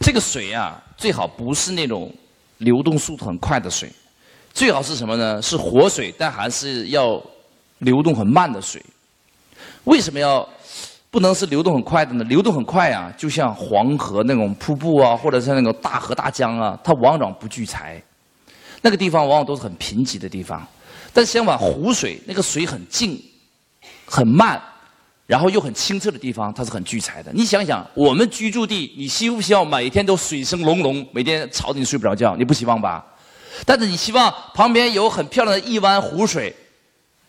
[0.00, 2.12] 这个水啊，最好不是那种
[2.58, 3.90] 流动速度很快的水，
[4.52, 5.40] 最好是什么呢？
[5.40, 7.22] 是活水，但还是要
[7.78, 8.84] 流动很慢的水。
[9.84, 10.46] 为什么要
[11.10, 12.24] 不能是流动很快的呢？
[12.24, 18.02] 流动很快啊，就像黄河那种瀑布啊，或者是那种大河大江啊，它往往不聚财，
[18.82, 20.66] 那个地方往往都是很贫瘠的地方。
[21.12, 23.20] 但相反，湖水那个水很静、
[24.04, 24.60] 很慢，
[25.26, 27.32] 然后又很清澈的地方，它是很聚财的。
[27.32, 32.36] 你想想，我们居住地，你希不希望每天都水声隆隆，每天吵得你睡不着觉？
[32.36, 33.04] 你不希望吧？
[33.64, 36.54] 但是你希望旁边有很漂亮的一湾湖水，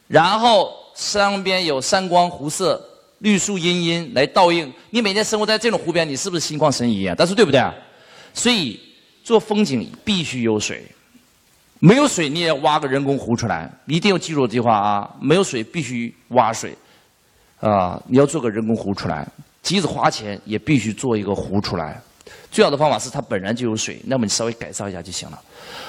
[0.08, 2.82] 然后山边有山光湖色、
[3.20, 4.72] 绿树茵茵来倒映。
[4.90, 7.16] 你每天生活在这种湖边，你是不是心旷神怡啊？
[7.18, 7.62] 但是对不对？
[8.34, 8.80] 所以
[9.24, 10.86] 做风景必须有水。
[11.84, 15.10] 没有水，你也挖个人工湖出来，一定要记住这句话啊！
[15.20, 16.78] 没有水，必须挖水，
[17.60, 19.28] 啊，你要做个人工湖出来，
[19.64, 22.00] 即使花钱也必须做一个湖出来。
[22.52, 25.42] 最好的方法是它本来就有水，那么你稍微改造一下就行了，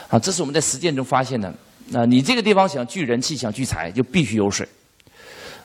[0.09, 1.53] 啊，这是我们在实践中发现的。
[1.89, 4.67] 那你这个地方想聚人气、想聚财，就必须有水。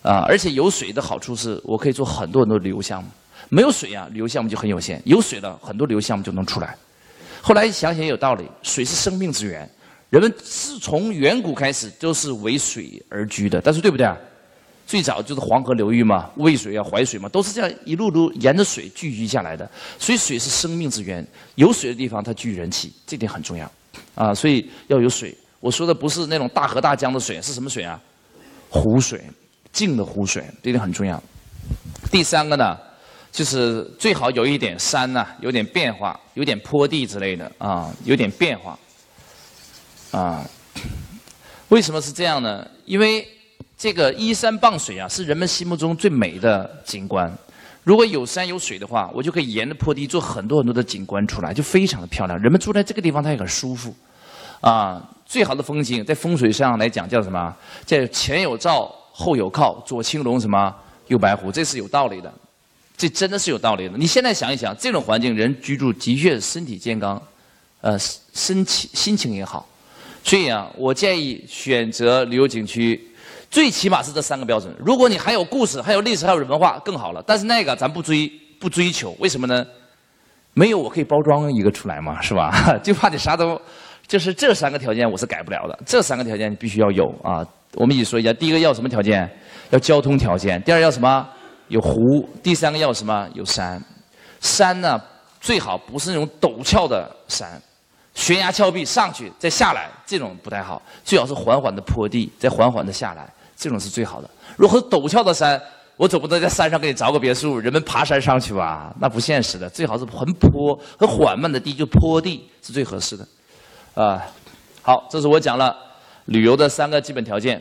[0.02, 3.10] 啊，而且有水的好处是我可以做很多很多旅游项目。
[3.50, 6.76] 没有水啊，旅游项目就很有限；有水了，很多旅游项目就能出来。
[7.42, 9.70] 后来想想也有道理，水是生命之源，
[10.10, 13.62] 人们自从远古开始都是为水而居的。
[13.62, 14.18] 但是对不对啊？
[14.88, 19.70] 最早就是黄河流域嘛，渭水啊、淮水嘛，都是这样一路路沿着水聚集下来的。
[20.00, 23.70] 所以水是生命之源，有水的地方它聚人气，这点很重要。
[24.16, 25.36] 啊，所以要有水。
[25.60, 28.00] 我说的不是那种大河大江的水，是什么水啊？
[28.70, 29.22] 湖水，
[29.74, 31.22] 静的湖水，这点很重要。
[32.10, 32.78] 第三个呢，
[33.32, 38.80] 就是最好有一点山呐，有点变化，有点坡地之类的啊，有点变化。
[40.12, 40.46] 啊，
[41.68, 42.66] 为什么是这样呢？
[42.86, 43.28] 因为
[43.78, 47.32] 这个依山傍水啊，是人们心目中最美的景观。
[47.84, 52.38] 如果有山有水的话，我就可以沿着坡地做很多很多的景观出来，就非常的漂亮。
[52.40, 53.96] 人们住在这个地方，他也很舒服。
[54.62, 57.56] 啊，最好的风景在风水上来讲叫什么？
[57.86, 60.76] 叫前有照，后有靠，左青龙什么，
[61.08, 62.34] 右白虎，这是有道理的。
[62.98, 63.96] 这真的是有道理的。
[63.96, 67.22] 你现在想一想，这种环境人居住的确身体健康，
[67.82, 67.96] 呃，
[68.34, 69.70] 身体心情也好。
[70.24, 73.00] 所以啊，我建议选择旅游景区。
[73.50, 74.74] 最起码是这三个标准。
[74.78, 77.24] 如果你还有故事、还有历史、还有文化，更好了。
[77.26, 79.66] 但是那个咱不追、不追求，为什么呢？
[80.54, 82.52] 没有我可以包装一个出来嘛，是吧？
[82.84, 83.60] 就怕你啥都，
[84.08, 85.80] 就是这三个条件我是改不了的。
[85.86, 87.46] 这三个条件必须要有啊。
[87.76, 89.30] 我们一起说一下：第一个要什么条件？
[89.70, 90.62] 要交通条件。
[90.64, 91.28] 第二要什么？
[91.68, 92.28] 有湖。
[92.42, 93.28] 第三个要什么？
[93.34, 93.80] 有山。
[94.40, 95.00] 山呢，
[95.40, 97.62] 最好不是那种陡峭的山。
[98.16, 100.82] 悬崖峭壁上去再下来，这种不太好。
[101.04, 104.30] 最好是缓缓的坡地，再缓缓的下来，这种是最好的。
[104.56, 105.60] 如果陡峭的山，
[105.96, 109.68] 我总不能在山上给你凿个别墅，人们爬山上去吧，那不现实的。
[109.68, 113.28] 最好是很坡很缓慢的地，就坡地是最合适的。
[113.96, 114.24] 啊，
[114.84, 115.76] 好，这是我讲了
[116.26, 117.60] 旅游的三个基本条件。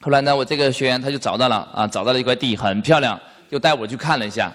[0.00, 4.52] 后来呢，我这个学员他就找到了啊，找到了一块地很漂亮，就带我去看了一下，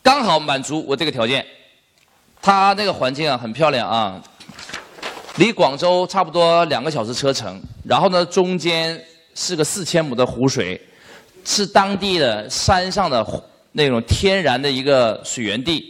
[0.00, 1.44] 刚好满足我这个条件。
[2.40, 4.22] 他那个环境啊，很漂亮啊。
[5.38, 9.00] 离广州差不多两个小时车程，然后呢，中间
[9.40, 10.80] 是个四千亩的湖水，
[11.44, 13.24] 是当地的山上的
[13.70, 15.84] 那种天然的一个水源地，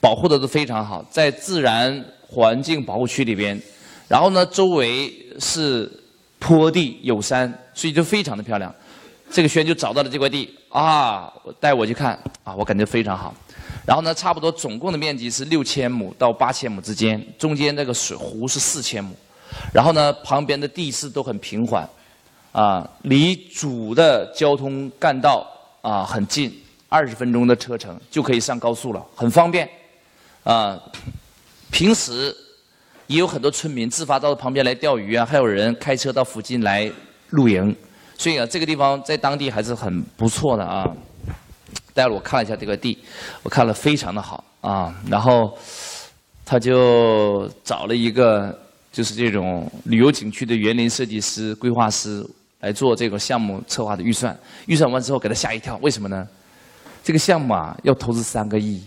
[0.00, 3.60] 保护的都非常好，在自然环境保护区里边，
[4.08, 5.92] 然后呢，周围是
[6.38, 8.74] 坡地有山，所以就非常的漂亮。
[9.30, 13.34] 这个轩就找到了这块地啊，带我去看啊，我感觉非常好。
[13.86, 19.14] 然后呢，差不多总共的面积是六千亩到八千亩之间，中间那个水湖是四千亩，
[19.70, 21.88] 然后呢，旁边的地势都很平缓，
[22.52, 25.46] 啊，离主的交通干道
[25.82, 26.52] 啊很近，
[26.88, 29.68] 二十分钟的车程就可以上高速了，很方便，
[30.44, 30.78] 啊，
[31.70, 32.36] 平时
[33.06, 36.90] 也有很多村民自发到旁边来钓鱼啊，还有人开车到附近来
[37.30, 37.74] 露营，
[38.18, 40.90] 所以啊，这个地方在当地还是很不错的啊。
[41.92, 42.96] 带了我看了一下这个地，
[43.42, 45.56] 我看了非常的好啊，然后
[46.44, 48.56] 他就找了一个
[48.92, 52.24] 就是这种旅游景区的园林设计师、规划师
[52.60, 56.26] 来做这个项目策划的预算，预算完之后给他吓一跳，为什么呢？
[57.02, 58.82] 这个项目啊要投资三个亿，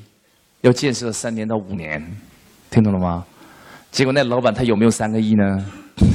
[0.61, 2.01] 要建设三年到五年，
[2.69, 3.25] 听懂了吗？
[3.91, 5.65] 结果那老板他有没有三个亿呢？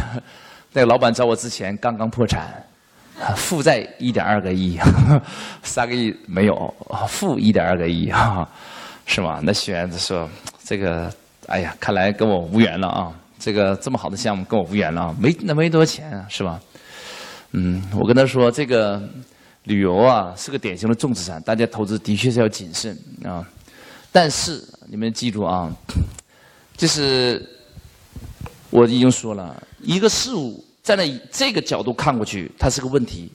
[0.72, 2.64] 那个老板找我之前刚刚破产。
[3.34, 4.78] 负债一点二个亿，
[5.64, 6.72] 三个亿没有，
[7.08, 8.48] 负一点二个亿啊，
[9.06, 9.40] 是吗？
[9.42, 10.30] 那学员说
[10.62, 11.12] ：“这个，
[11.48, 13.12] 哎呀，看来跟我无缘了啊！
[13.36, 16.60] 这个这么好的项目跟我无缘了，没那没多少钱啊，是吧？”
[17.52, 19.02] 嗯，我跟他说：“这个
[19.64, 23.46] 旅游啊，是个典型的重资产，大家投资的确是要谨慎啊。
[24.12, 25.70] 但是你们记住啊，
[26.76, 27.48] 就是
[28.70, 33.28] 我已经说了一个事物。”站在这个角度看过去，它是个问题；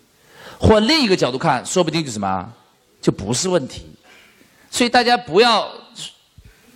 [0.59, 2.51] 换另一个角度看，说不定就什么，
[2.99, 3.85] 就不是问题。
[4.71, 5.69] 所以大家不要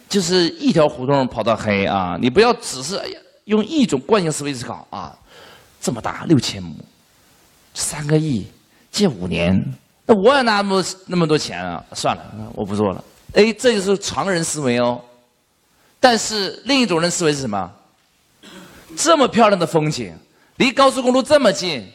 [0.07, 2.15] 就是一条胡同跑到黑啊！
[2.21, 3.01] 你不要只是
[3.45, 5.17] 用一种惯性思维思考啊！
[5.81, 6.75] 这么大六千亩，
[7.79, 8.43] 三个亿，
[8.91, 9.63] 借五年，
[10.07, 11.83] 那我也拿那么那么多钱啊！
[11.93, 12.23] 算了，
[12.55, 13.03] 我不做了。
[13.35, 14.99] 哎，这就是常人思维哦。
[15.99, 17.71] 但是另一种人思维是什么？
[18.95, 20.11] 这么漂亮的风景。
[20.55, 21.87] 离高速公路这么近，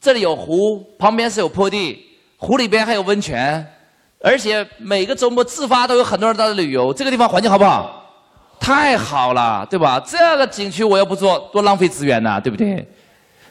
[0.00, 2.02] 这里有湖，旁边是有坡地，
[2.38, 3.64] 湖里边还有温泉，
[4.20, 6.94] 而且每个周末自发都有很多人到这旅游。
[6.94, 8.10] 这个地方环境好不好？
[8.58, 10.00] 太好了，对吧？
[10.00, 12.88] 这个景区我要不做，多浪费资源呐，对不对？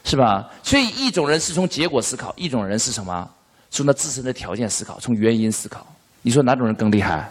[0.04, 0.48] 是吧？
[0.62, 3.28] 所以一种人是从结果思考，一种人是什么？
[3.70, 5.86] 从他自身的条件思考，从原因思考。
[6.22, 7.30] 你说哪种人更厉害？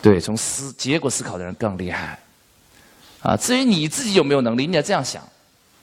[0.00, 2.18] 对，从思结果思考的人更厉害。
[3.22, 5.22] 啊，至于你自己有没有能力，你要这样想。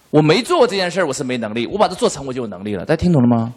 [0.09, 2.85] 我没做过这件事，我是没能力；我把它做成，我就有能力了。
[2.85, 3.53] 大家听懂了吗？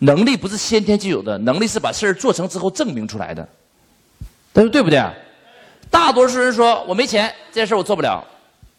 [0.00, 3.48] 能力不是先天就有的，能力是把事儿做成之后证明出来的，
[4.52, 5.00] 对对不对？
[5.88, 8.22] 大多数人说我没钱，这件事我做不了，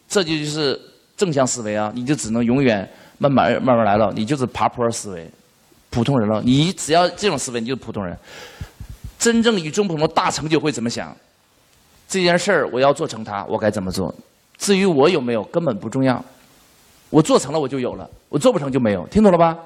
[0.07, 0.79] 这就就是
[1.17, 5.29] 正向思维啊，你就只能永远慢慢慢慢来了，你就是爬坡思维，
[5.89, 6.41] 普通人了。
[6.43, 8.17] 你只要这种思维，你就是普通人。
[9.17, 11.15] 真正与众不同的大成就会怎么想？
[12.07, 14.13] 这件事儿我要做成它，我该怎么做？
[14.57, 16.23] 至于我有没有，根本不重要。
[17.09, 19.07] 我做成了我就有了，我做不成就没有。
[19.07, 19.57] 听懂了吧？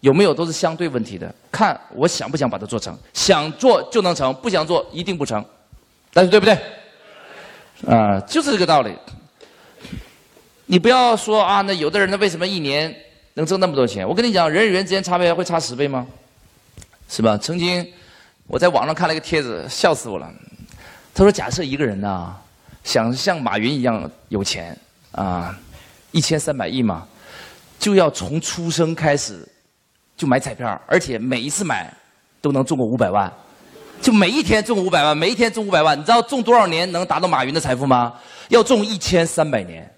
[0.00, 2.96] 有没有都是相对问题的，看我想不想把它做成。
[3.12, 5.44] 想做就能成，不想做一定不成。
[6.12, 6.56] 但是对不对？
[7.86, 8.94] 啊，就是这个道理。
[10.70, 12.94] 你不要说啊，那有的人呢，为什么一年
[13.32, 14.06] 能挣那么多钱？
[14.06, 16.06] 我跟你讲，人与人之间差别会差十倍吗？
[17.08, 17.38] 是吧？
[17.38, 17.90] 曾经
[18.46, 20.30] 我在网上看了一个帖子，笑死我了。
[21.14, 22.36] 他说：“假设一个人呢，
[22.84, 24.78] 想像马云一样有钱
[25.12, 25.58] 啊，
[26.10, 27.08] 一千三百亿嘛，
[27.78, 29.48] 就要从出生开始
[30.18, 31.90] 就买彩票，而且每一次买
[32.42, 33.32] 都能中个五百万。”
[34.02, 38.12] 就每一天中五百万，每一天中五百万，你知道中多少年能达到马云的财富吗？
[38.50, 39.90] 要中一千三百年。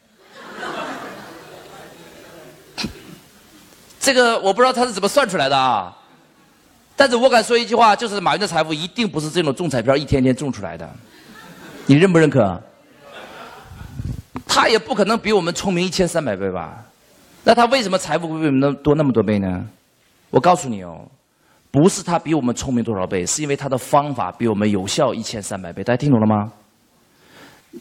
[4.01, 5.95] 这个我不知道他是怎么算出来的啊，
[6.97, 10.89] 但是我敢说一句话，就是马云的财富一定不是这种中彩票一天天中出来的。
[11.85, 12.61] 你认不认可？
[14.47, 16.83] 他也不可能比我们聪明一千三百倍吧？
[17.45, 19.47] 那他为什么财富会比我们多那么多倍呢？
[20.31, 21.07] 我告诉你哦。
[21.73, 25.85] 不是他比我们聪明多少倍，是因为他的方法比我们有效一千三百倍。
[25.85, 26.51] 大家听懂了吗？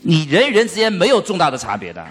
[0.04, 2.06] 你人与人之间没有重大的差别的，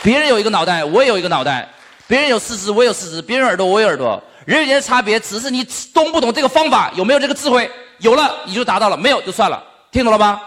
[0.00, 1.66] 别人有一个脑袋，我也有一个脑袋；
[2.06, 4.22] 别人有四肢，我有四肢；别人耳朵，我有耳朵。
[4.44, 7.70] 人与人的差别只是你懂不懂这个方法，有没有这个智慧？
[7.98, 9.62] 有了你就达到了，没有就算了。
[9.90, 10.40] 听懂了吧？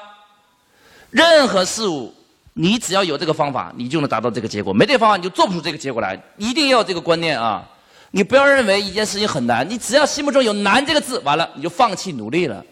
[1.12, 2.14] 任何事物，
[2.54, 6.22] 你只要有这个方法，你就能达到这个结果；没这个方法，你就做不出这个结果来。
[6.38, 7.64] 一定要有这个观念啊！
[8.12, 12.64] 你不要认为一件事情很难，你只要心目中有“难”这个字，完了你就放弃努力了。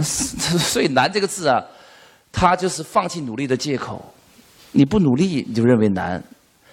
[0.02, 1.62] 所以“难”这个字啊，
[2.32, 4.14] 它就是放弃努力的借口。
[4.72, 6.22] 你不努力，你就认为难。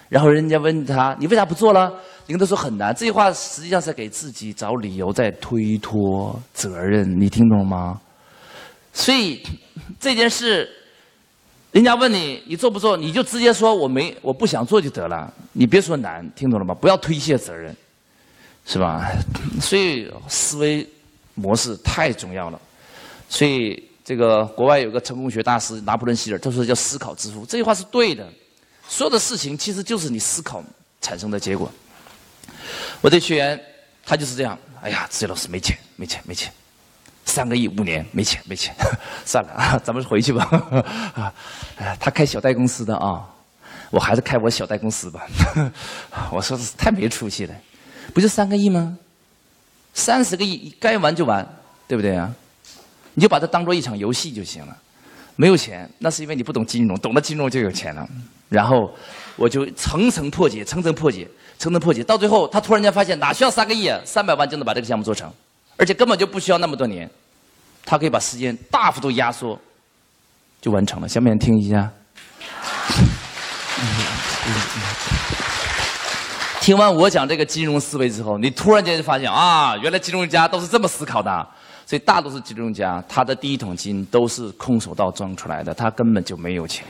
[0.10, 1.92] 然后人家问他：“你为啥不做了？”
[2.28, 2.94] 你跟他说很难。
[2.94, 7.20] 这句话实际上是给自己找理由，在推脱责任。
[7.20, 8.00] 你听懂吗？
[8.94, 9.42] 所以
[10.00, 10.70] 这件事。
[11.74, 12.98] 人家问你，你做不做？
[12.98, 15.32] 你就直接说我没，我不想做就得了。
[15.52, 16.74] 你别说难，听懂了吗？
[16.74, 17.76] 不要推卸责任，
[18.66, 19.12] 是吧？
[19.62, 20.88] 所以思维
[21.36, 22.60] 模式太重要了。
[23.30, 28.28] 所以这个国外有个成功学大师拿破仑希尔，他说叫思考致富，这句话是对的。
[28.88, 30.64] 所有的事情其实就是你思考
[31.02, 31.72] 产生的结果。
[33.02, 33.60] 我的学员
[34.06, 36.52] 他就是这样，哎呀，志杰老师没钱，没钱，没钱。
[37.26, 38.74] 三个亿五年没钱没钱，
[39.26, 40.46] 算了啊，咱们回去吧。
[41.14, 41.34] 啊，
[42.00, 43.28] 他开小贷公司的啊，
[43.92, 45.28] 我还是开我小贷公司吧。
[46.32, 47.54] 我说太没出息了，
[48.14, 48.98] 不就三个亿吗？
[49.94, 51.46] 三十个亿该玩就玩，
[51.88, 52.34] 对不对啊？
[53.14, 54.78] 你就把它当做一场游戏就行了。
[55.38, 58.06] 没有钱，那是因为你不懂金融，懂了金融就有钱了。
[58.50, 58.92] 然后
[59.36, 61.26] 我就层层破解，层层破解，
[61.58, 64.00] 层层破解，到最后他突然间发现哪需要三个亿啊？
[64.04, 65.32] 三百万就能把这个项目做成。
[65.78, 67.08] 而且根本就不需要那么多年，
[67.86, 69.60] 他可以把时间大幅度压缩，
[70.60, 71.08] 就完成了。
[71.08, 71.88] 想不想听一下？
[76.60, 81.48] 听完我讲这个金融思维之后，你突然间就发现啊，原来金融家都是这么思考的。
[81.88, 86.86] 所以大多数金融家，他的第一桶金都是空手道赚出来的，他根本就没有钱。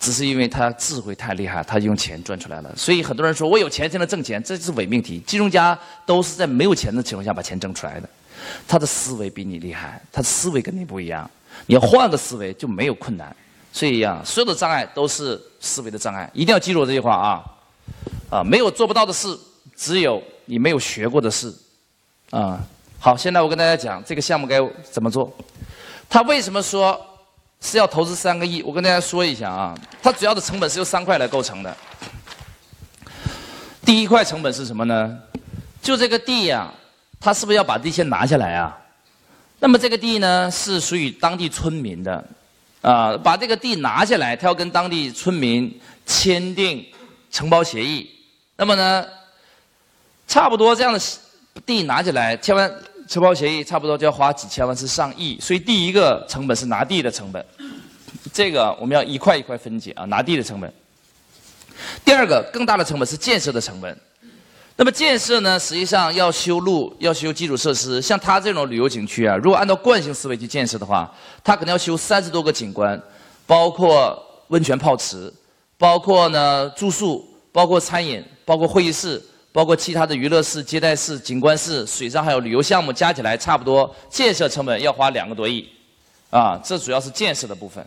[0.00, 2.74] 只是因为他智慧太厉害，他用钱赚出来了。
[2.74, 5.22] 所以很多人说我有钱才能挣钱，这是伪命题。
[5.26, 8.08] 金融家都是在没有钱的情况下把钱挣出来的。
[8.66, 11.30] 他的思维比你厉害，他的思维跟你不一样。
[11.66, 13.34] 你要换个思维就没有困难。
[13.72, 16.30] 所以呀，所有的障碍都是思维的障碍。
[16.32, 17.44] 一定要记住我这句话啊！
[18.30, 19.38] 啊，没有做不到的事，
[19.76, 21.54] 只有你没有学过的事。
[22.30, 22.58] 啊，
[22.98, 24.58] 好，现在我跟大家讲这个项目该
[24.90, 25.32] 怎么做。
[26.08, 27.00] 他为什么说？
[27.58, 31.74] 是要投资三个亿，我跟大家说一下啊，它主要的成本是由三块来构成的。
[33.82, 35.18] 第一块成本是什么呢？
[35.80, 36.70] 就这个地呀，
[37.18, 38.76] 他是不是要把地先拿下来啊？
[39.58, 42.22] 那么这个地呢，是属于当地村民的，
[42.82, 46.86] 啊，把这个地拿下来，他要跟当地村民签订
[47.30, 48.08] 承包协议。
[48.56, 49.04] 那么呢，
[50.28, 51.00] 差不多这样的
[51.64, 52.70] 地拿起来，签完。
[53.08, 57.46] 承包协议差不多就要花几千万是上亿，所以第一个成本是拿地的成本，
[58.32, 60.68] 这个我们要一块一块分解啊，拿地的成本。
[62.04, 63.96] 第二个更大的成本是建设的成本，
[64.74, 71.08] 那么建设呢，实际上要修路，要修基础设施，像它这种旅游景区啊，如果按照惯性思维去建设的话，
[71.44, 73.00] 它可能要修三十多个景观，
[73.46, 75.32] 包括温泉泡池，
[75.78, 79.22] 包括呢住宿，包括餐饮，包括会议室。
[79.56, 85.66] 包括其他的娱乐室、接待室、景观室、水上还有旅游项目，加起来差不多建设成本要花两个多亿，
[86.28, 87.82] 啊，这主要是建设的部分。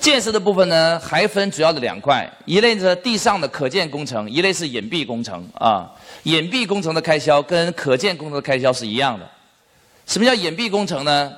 [0.00, 5.88] 建设的部分呢，还分主要的两块，一类是地上的可建工程，一类是隐蔽工程啊。
[6.24, 9.24] 隐蔽工程的开销跟可建工程的开销是一样的。
[10.08, 11.32] 什么叫隐蔽工程呢？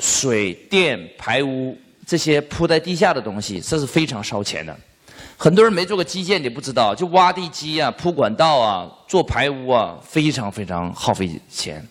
[0.00, 1.74] 水电排污
[2.06, 4.76] 这些铺在地下的东西，这是非常烧钱的。
[5.36, 11.86] 很多人没做过基建，你不知道，就挖地基啊、铺管道啊、做排污啊，非常非常耗费钱。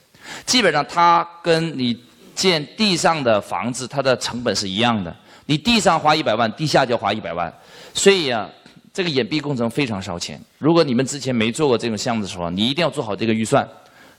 [0.45, 1.95] 基本上，它跟你
[2.33, 5.15] 建地上的房子，它的成本是一样的。
[5.45, 7.53] 你地上花一百万，地下就要花一百万，
[7.93, 8.49] 所以啊，
[8.91, 10.41] 这个掩蔽工程非常烧钱。
[10.57, 13.67] 如果你们之前没做过这种项目的时候，你一定要做好这个预算。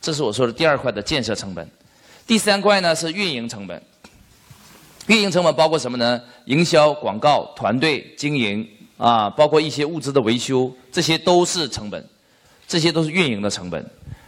[0.00, 1.68] 这是我说的第二块的建设成本。
[2.24, 3.82] 第三块呢是运营成本。
[5.08, 6.20] 运营成本包括什么呢？
[6.44, 12.04] 营销、广告、团队经营啊，包括一些物资的维修，这些都是成本，
[12.66, 13.84] 这些都是运营的成本。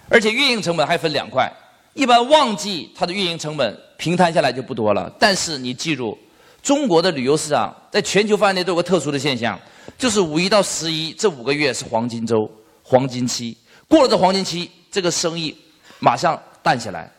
[0.09, 1.51] 而且运营成本还分两块，
[1.95, 6.17] 一般旺季它的运营成本平摊下来就不多了，但是你记住。
[6.61, 9.59] 中国的旅游市场在全球范围内都有个特殊的现象，
[9.97, 12.51] 就是五一到十一这五个月是黄金周、
[12.83, 13.57] 黄金期。
[13.87, 15.57] 过了这黄金期，这个生意
[16.01, 17.11] 马上淡下来。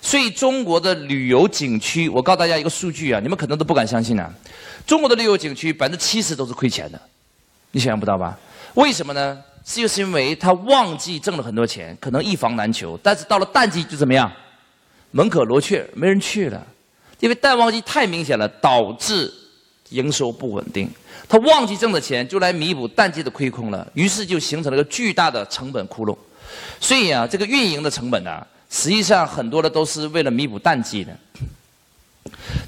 [0.00, 4.32] 所以中国的旅游景区，我告诉大家一个数据啊，你们可能都不敢相信呢。
[4.86, 7.00] 中国的旅游景区百分之七十都是亏钱的，
[7.72, 8.38] 你想象不到吧？
[8.74, 9.38] 为什么呢？
[9.64, 14.32] 是就是因为他旺季挣了很多钱，可能一房难求，但是到了淡季就怎么样？
[15.10, 16.66] 门可罗雀，没人去了。
[17.20, 19.30] 因为淡旺季太明显了，导致
[19.90, 20.88] 营收不稳定。
[21.28, 26.16] 他旺季挣的钱就来弥补淡季的亏空了，于是就形成了一个巨大的成本窟窿。
[26.80, 31.16] 所以啊，这个运营的成本呢，实际上很多的都是为了弥补淡季的。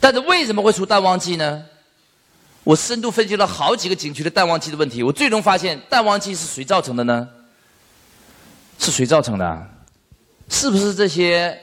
[0.01, 1.63] 但是为什么会出淡旺季呢？
[2.63, 7.29] 我深度分析了好几个景区的淡旺季的问题，我最终发现淡旺季是谁造成的呢？
[8.79, 9.69] 是谁造成的？
[10.49, 11.59] 是不是这些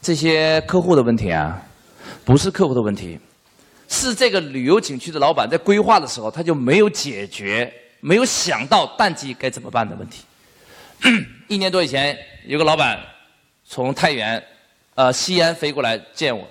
[0.00, 1.60] 这些客户的问题啊？
[2.24, 3.18] 不是客户的问题，
[3.88, 10.24] 是这个旅游景区的老板在规划的时候，他就没有解决、没有想到淡季该怎么办的问题。
[11.48, 12.98] 一年多以前，有个老板
[13.68, 14.42] 从太原、
[14.94, 16.42] 呃西安飞过来见我，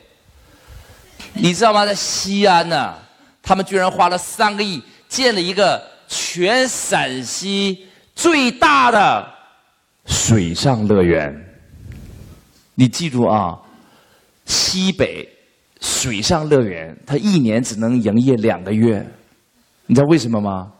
[1.34, 1.84] 你知道吗？
[1.84, 2.93] 在西安呢，
[3.41, 9.28] 他们居然花了三个亿建了一个全陕西最大的
[10.05, 11.34] 水上乐园。
[12.76, 13.57] 你记住啊，
[14.45, 15.28] 西北。
[15.80, 19.05] 水上乐园，它一年只能营业两个月，
[19.86, 20.72] 你知道为什么吗？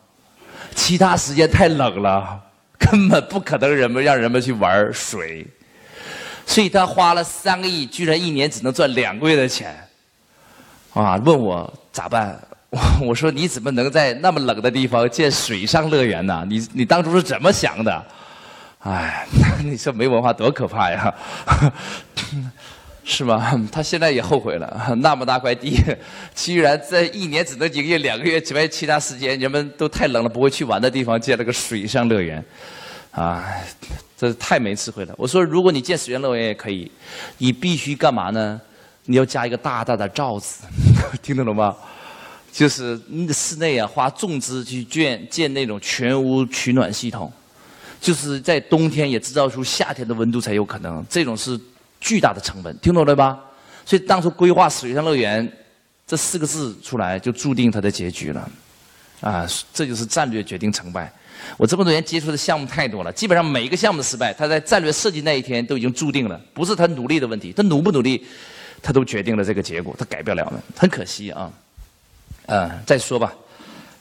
[0.74, 2.42] 其他时间太冷了，
[2.80, 5.46] 根本不可能人们让人们去玩水，
[6.48, 9.76] 所以他花了三个亿，居然一年只能赚两个月的钱，
[10.94, 11.18] 啊！
[11.18, 12.40] 问我咋办？
[12.70, 12.80] 我
[13.10, 16.44] 我说你怎么能在那么冷的地方建水上乐园呢？
[16.50, 18.06] 你你当初是怎么想的？
[18.80, 19.28] 哎，
[19.64, 21.14] 你说没文化多可怕呀！
[23.04, 23.54] 是吧？
[23.72, 24.96] 他现在也后悔了。
[24.98, 25.80] 那么大块地，
[26.34, 32.44] 居然在一年只能营业两个月之外，其他时间人们都太冷了，不会去玩的地方建了个水上乐园，
[33.12, 33.46] 啊，
[34.18, 35.14] 这太没智慧了。
[35.18, 36.92] 我说，如果你建水上乐园也可以，
[37.38, 38.60] 你必须干嘛呢？
[39.06, 40.64] 你要加一个大大的罩子，
[41.22, 41.76] 听得懂吗？
[42.52, 43.00] 就是
[43.32, 47.32] 室内啊，花重资去建建那种全屋取暖系统，
[48.02, 51.06] 就是在冬天也制造出夏天的温度才有可能。
[51.10, 51.58] 这种是。
[52.00, 53.40] 巨大的成本，听懂了吧？
[53.84, 55.52] 所以当初规划水上乐园
[56.06, 58.52] 这四个字出来，就注定它的结局了。
[59.20, 61.12] 啊，这就是战略决定成败。
[61.58, 68.26] 我这么多年接触的项目太多了，基本上每一个项目的失败，他在战略设计那一天都已经注定了，不是他努力的问题，他努不努力，
[68.82, 71.52] 他都决定了这个结果，他改不了的，很可惜啊。
[72.48, 73.34] 嗯，再说吧，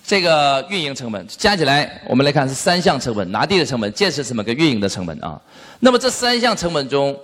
[0.07, 5.41] 这个运营成本加起来，我们来看是三项成本：拿地的成本、建设成本跟运营的成本啊。
[5.80, 7.18] 那么这三项成本中，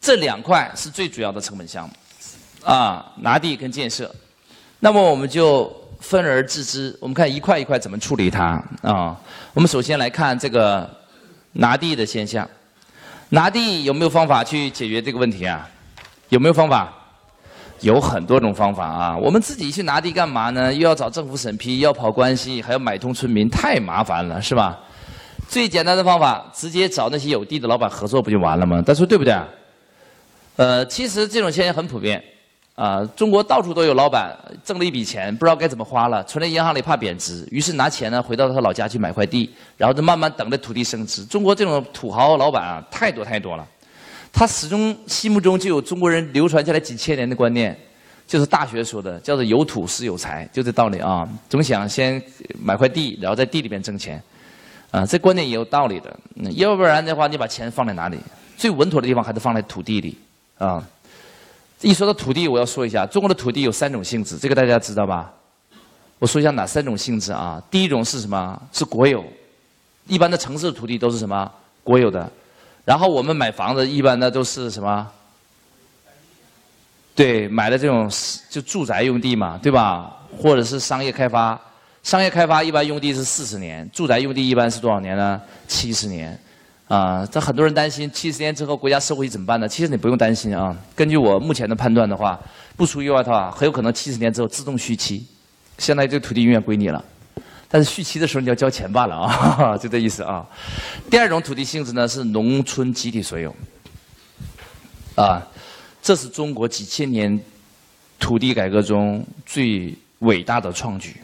[0.00, 1.94] 这两块是最主要的成本项目，
[2.64, 4.10] 啊，拿地跟建设，
[4.80, 5.70] 那么我们就
[6.04, 6.94] 分而治之。
[7.00, 9.16] 我们看一块一块怎么处理它啊？
[9.54, 10.88] 我们首先来看这个
[11.52, 12.46] 拿地的现象，
[13.30, 15.66] 拿地有没有方法去解决这个问题啊？
[16.28, 16.92] 有没有方法？
[17.80, 19.16] 有很多种方法啊。
[19.16, 20.72] 我们自己去拿地干嘛呢？
[20.72, 24.78] 又要找政府审批，要跑关系，还要买通村民，太麻烦了，是吧？
[25.48, 28.82] 最简单的方法，直接找那些有地的老板合作不就完了吗？
[28.82, 29.34] 大家说对不对？
[30.56, 32.22] 呃，其实这种现象很普遍，
[32.74, 41.24] 啊，中国到处都有老板挣了一笔钱，不知道该怎么花了，存在银行里怕贬值，于是拿钱呢回到他老家去买块地，然后就慢慢等着土地升值。
[41.24, 43.64] 中国这种土豪老板啊，太多太多了，
[44.32, 47.78] 他始终心目中就有中国人流传下来几千年的观念，
[48.26, 52.20] 就是大学说的，叫做有土是有财，就这道理啊，总想先
[52.60, 54.20] 买块地，然后在地里面挣钱，
[54.90, 56.12] 啊，这观念也有道理的。
[56.56, 58.18] 要不然的话，你把钱放在哪里？
[58.56, 60.18] 最稳妥的地方还是放在土地里
[60.58, 60.84] 啊。
[61.84, 65.30] 一说到土地，我要说一下，中国的土地有三种性质，这个大家知道吧？
[66.18, 67.62] 我说一下哪三种性质啊？
[67.70, 68.58] 第一种是什么？
[68.72, 69.22] 是国有，
[70.06, 71.50] 一般的城市土地都是什么？
[71.82, 72.26] 国有的。
[72.86, 75.06] 然后我们买房子一般的都是什么？
[77.14, 78.10] 对，买的这种
[78.48, 80.16] 就住宅用地嘛，对吧？
[80.38, 81.60] 或者是商业开发。
[82.02, 85.38] 商业开发一般用地是四十年，住宅用地一般是多少年呢？
[85.68, 86.38] 七十年。
[86.94, 89.66] 啊，这很多人担心七十年之后国家收回怎么办呢？
[89.66, 90.76] 其实你不用担心啊。
[90.94, 92.38] 根据我目前的判断的话，
[92.76, 95.26] 不出意外的话，很有可能七十年之后自动续期，
[95.76, 97.04] 相当于这个土地永远归你了。
[97.68, 100.46] 但是续期的时候你要交钱罢了啊，哈 哈就这意思啊。
[101.10, 103.52] 第二种土地性质呢是农村集体所有，
[105.16, 105.44] 啊，
[106.00, 107.36] 这是中国几千年
[108.20, 111.16] 土地改革中最伟大的创举，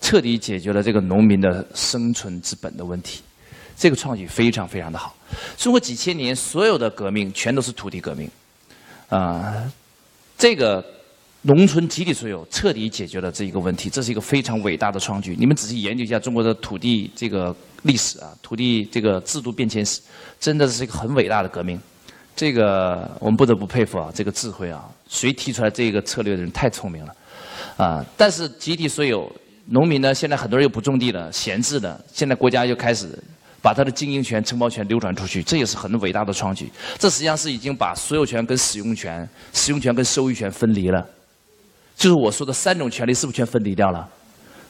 [0.00, 3.20] 彻底解决了这个农民的生存之本的问题。
[3.80, 5.16] 这个创举非常非常的好。
[5.56, 8.30] 中国几千年所有的革命全都是土地革命，
[9.08, 9.54] 啊，
[10.36, 10.84] 这个
[11.40, 15.34] 农村集体所有彻底解决了这一个问题，这是一个非常伟大的创举。
[15.38, 20.02] 你们仔细研究一下中国的土地这个历史啊，土地这个制度变迁史，
[20.38, 21.80] 真的是一个很伟大的革命。
[22.36, 27.14] 这个我们不得不佩服啊，这个智慧啊，谁提出来这个策略的人太聪明了，
[27.78, 28.04] 啊！
[28.14, 29.30] 但是集体所有，
[29.68, 33.18] 农民呢，现在很多人又不种地了，闲置的，现在国家又开始。
[33.62, 36.70] 把他的经营权、承包权流转出去，这也是很伟大的创举。
[36.98, 41.06] 这实际上是已经把所有权跟使用权、使用权跟收益权分离了，
[41.96, 44.08] 就是我说的三种权利是不是全分离掉了？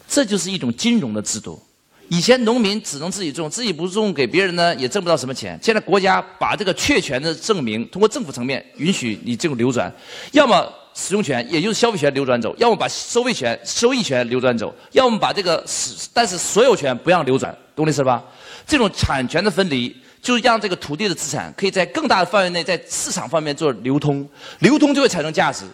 [0.09, 1.62] 这就是一种金融的制度。
[2.09, 5.57] 以前农民只能自己种，自己不种给别人呢也挣不到什么钱。
[5.62, 9.93] 现在国家把这个确权的证明通过政府层面允许你这种流转，
[10.32, 18.20] 要么使用权也就是消费权流转走，要么把收费权、收益权流转走，要么把这个使但是所有权不让流转，懂我意思吧？
[18.66, 24.28] 这种产权的分离，就是让这个土地的资产可以在更大的范围内在市场方面做流通，
[24.61, 25.64] 流通就会产生价值。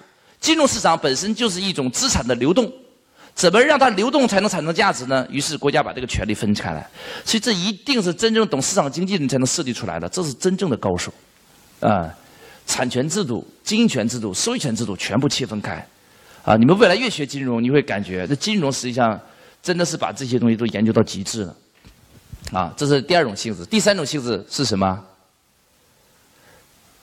[0.41, 2.70] 金融市场本身就是一种资产的流动，
[3.34, 5.26] 怎么让它流动才能产生价值呢？
[5.30, 6.87] 于是国家把这个权利分开来。
[7.24, 11.12] 所以这一定是真正懂市场经济的人才能设计出来的，这是真正的高手。
[11.80, 12.09] 啊，
[12.66, 15.84] 产权制度、经营权制度、收益权制度全部切分开。
[16.45, 19.20] 啊，你们未来越学金融，你会感觉这金融实际上
[19.62, 21.57] 真的是把这些东西都研究到极致了。
[22.53, 23.64] 啊，这是第二种性质。
[23.66, 25.05] 第三种性质是什么？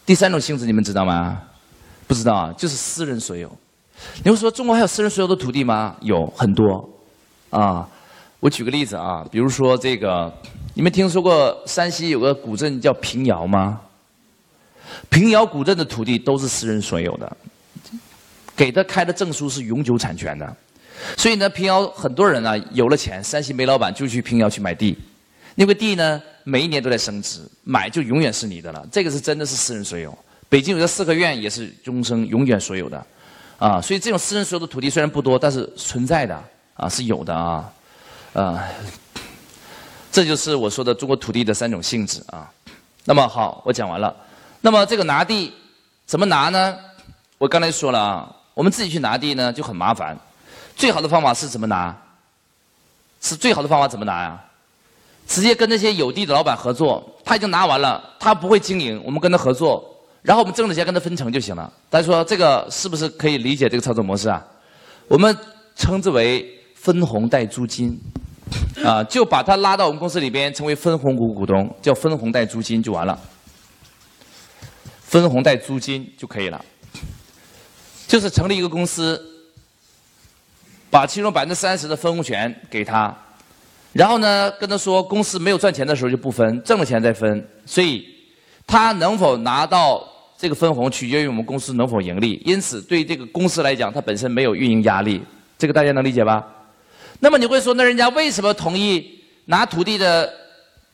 [0.05, 1.41] 第三种性质你们知道吗？
[2.07, 3.51] 不知道啊，就是私人所有。
[4.23, 5.95] 你会说中国还有私人所有的土地吗？
[6.01, 6.89] 有很多。
[7.49, 7.87] 啊，
[8.39, 10.31] 我举个例子啊，比如说这个，
[10.73, 13.79] 你们听说过山西有个古镇叫平遥吗？
[15.09, 17.37] 平遥古镇的土地都是私人所有的，
[18.55, 20.55] 给他开的证书是永久产权的。
[21.17, 24.97] 所以呢，平遥很多人呢有了钱，山西煤老板就去平遥去买地。
[25.55, 28.85] 那个地呢，每一年都在升值，买就永远是你的了。
[28.91, 30.17] 这个是真的是私人所有。
[30.49, 33.05] 北京有个四合院也是终生永远所有的，
[33.57, 36.43] 啊，所以这种私人所有的土地虽然不多，但是存在的
[36.75, 37.71] 啊是有的啊，
[38.33, 38.63] 啊，
[40.11, 42.51] 这就是我说的中国土地的三种性质啊。
[43.05, 44.15] 那么好，我讲完了。
[44.61, 45.53] 那么这个拿地
[46.05, 46.77] 怎么拿呢？
[47.37, 50.17] 我刚才说了啊，我们自己去拿地呢就很麻烦。
[50.75, 51.95] 最好的方法是怎么拿？
[53.21, 54.43] 是最好的方法怎么拿呀？
[55.25, 59.83] 直接跟那些有地的老板合作，他已经拿完了，他不会经营，我们跟他合作，
[60.21, 61.71] 然后我们挣的钱跟他分成就行了。
[61.89, 64.45] 大家说这个是不是可以理解这个操作模式啊？
[65.07, 65.35] 我们
[65.75, 66.45] 称之为
[66.75, 67.97] 分红带租金，
[68.83, 73.17] 啊，就把他拉到我们公司里边，成为分红股股东，叫分红带租金就完了，
[75.01, 76.63] 分红带租金就可以了，
[78.07, 79.19] 就是成立一个公司，
[80.89, 83.15] 把其中百分之三十的分红权给他。
[83.93, 87.47] 然后呢，跟他说，公司没有赚钱的时候就不分，挣了钱再分。
[87.65, 88.05] 所以，
[88.67, 90.03] 他能否拿到
[90.37, 92.41] 这个分红，取决于我们公司能否盈利。
[92.43, 95.21] 因此，对这个公司来讲，它本身没有运营压力。
[95.57, 96.43] 这个大家能理解吧？
[97.19, 100.29] 那么你会说，那人家为什么同意拿土地的？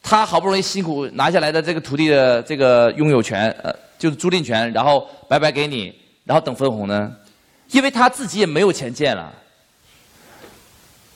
[0.01, 5.93] 他好不容易辛苦拿下来的这个土地的这个拥有权，呃，就是租赁权，然后白白给你，
[6.23, 7.11] 然后等分红呢？
[7.71, 9.29] 因为他自己也没有钱建了。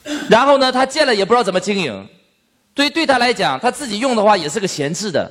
[0.28, 2.08] 然后呢，他建了也不知道怎么经营，
[2.74, 5.30] 对对他来讲，他自己用的话也是个闲置的。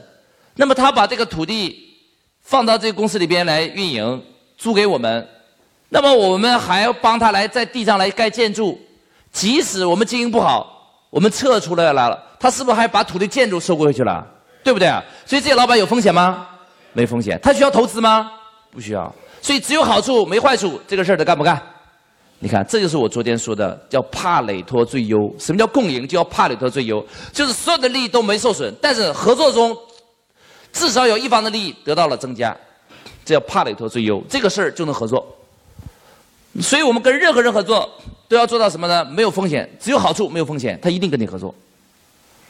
[0.56, 1.98] 那么他把这个土地
[2.42, 4.24] 放到这个公司里边来运营，
[4.58, 5.28] 租给我们，
[5.90, 8.80] 那么我们还要帮他来在地上来盖建筑。
[9.32, 14.26] 即使我们经营不好，我们撤出来了，他是不是还把土地建筑收回去了？
[14.64, 15.04] 对不对啊？
[15.26, 16.48] 所以这些老板有风险吗？
[16.94, 17.40] 没风险。
[17.42, 18.32] 他需要投资吗？
[18.72, 19.14] 不需要。
[19.42, 21.62] 所以只有好处没坏处，这个事儿他干不干？
[22.44, 25.18] 你看，这就是我昨天说的，叫帕累托最优。
[25.40, 26.06] 什么叫共赢？
[26.06, 29.74] 就要帕累托最优，就是所有的利益都没受损，但是合作中
[30.74, 32.54] 至少有一方的利益得到了增加，
[33.24, 34.22] 这叫帕累托最优。
[34.28, 35.26] 这个事儿就能合作。
[36.60, 37.90] 所以我们跟任何人合作
[38.28, 39.06] 都要做到什么呢？
[39.06, 41.56] 没有风险，只有好处，没有风险，他一定跟你合作。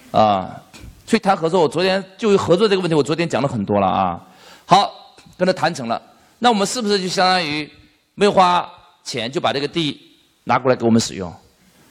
[0.10, 0.60] 啊，
[1.06, 4.20] 所以谈合作，我昨天就合作这个问题，我昨天讲了很多了啊。
[4.66, 4.92] 好，
[5.38, 6.02] 跟他谈成了，
[6.40, 7.70] 那我们是不是就相当于
[8.16, 8.68] 没有花？
[9.04, 10.00] 钱就把这个地
[10.46, 11.34] 拿过来给我们使用，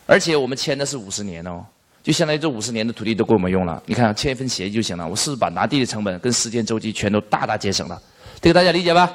[0.07, 1.65] 而且我们签的是五十年哦，
[2.03, 3.83] 就相当于这五十年的土地都给我们用了。
[3.87, 8.01] 你看签一份协议就行了，我是不是把拿地的成本跟时间周期全都大大节省了？
[8.41, 9.11] 这个大家理解吧？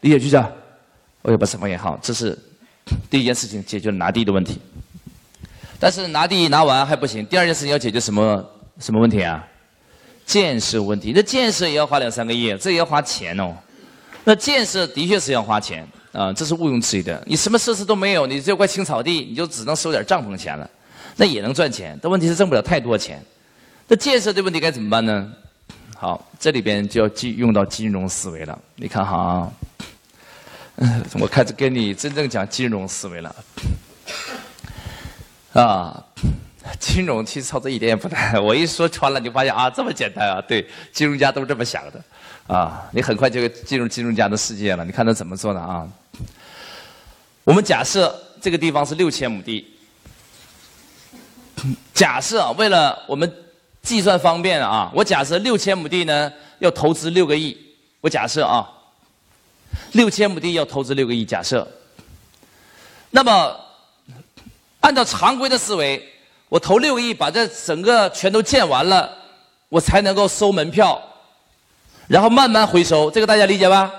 [0.00, 0.50] 理解局长，
[1.22, 2.38] 我有把什么也好，这是
[3.10, 4.60] 第一件事情解决了拿地的问题。
[5.80, 8.44] 但是拿地拿完还不行，第二件事情要解决什么
[8.78, 9.46] 什么问题啊？
[10.26, 13.56] 建设问题，那建设也要花两三个亿，这也要花钱哦。
[14.24, 15.86] 那建设的确是要花钱。
[16.18, 17.22] 啊，这是毋庸置疑的。
[17.24, 20.68] 你什么设施都没有，你这块青草地，你就只能收点帐篷钱了，
[21.14, 23.24] 那也能赚钱，但问题是挣不了太多钱。
[23.86, 25.32] 那建设的问题该怎么办呢？
[25.96, 28.58] 好，这里边就要金用到金融思维了。
[28.74, 29.48] 你看哈，
[31.20, 33.36] 我开始跟你真正讲金融思维了。
[35.52, 36.04] 啊，
[36.80, 40.42] 金融其实操作一点也不难，我一说穿了，你发现啊，这么简单啊？
[40.48, 42.02] 对，金融家都是这么想的。
[42.48, 44.82] 啊，你很快就会进入金融家的世界了。
[44.82, 45.86] 你看他怎么做的啊？
[47.44, 49.66] 我们假设这个地方是六千亩地，
[51.92, 53.30] 假设为了我们
[53.82, 57.56] 计算方便啊，我假设六千亩地呢要投资六个亿。
[58.00, 58.66] 我假设啊，
[59.92, 61.68] 六千亩地要投资六个亿，假设。
[63.10, 63.54] 那么
[64.80, 66.02] 按照常规的思维，
[66.48, 69.12] 我投六个亿把这整个全都建完了，
[69.68, 71.02] 我才能够收门票。
[72.08, 73.92] 然后慢慢回收，这个大家理解吧？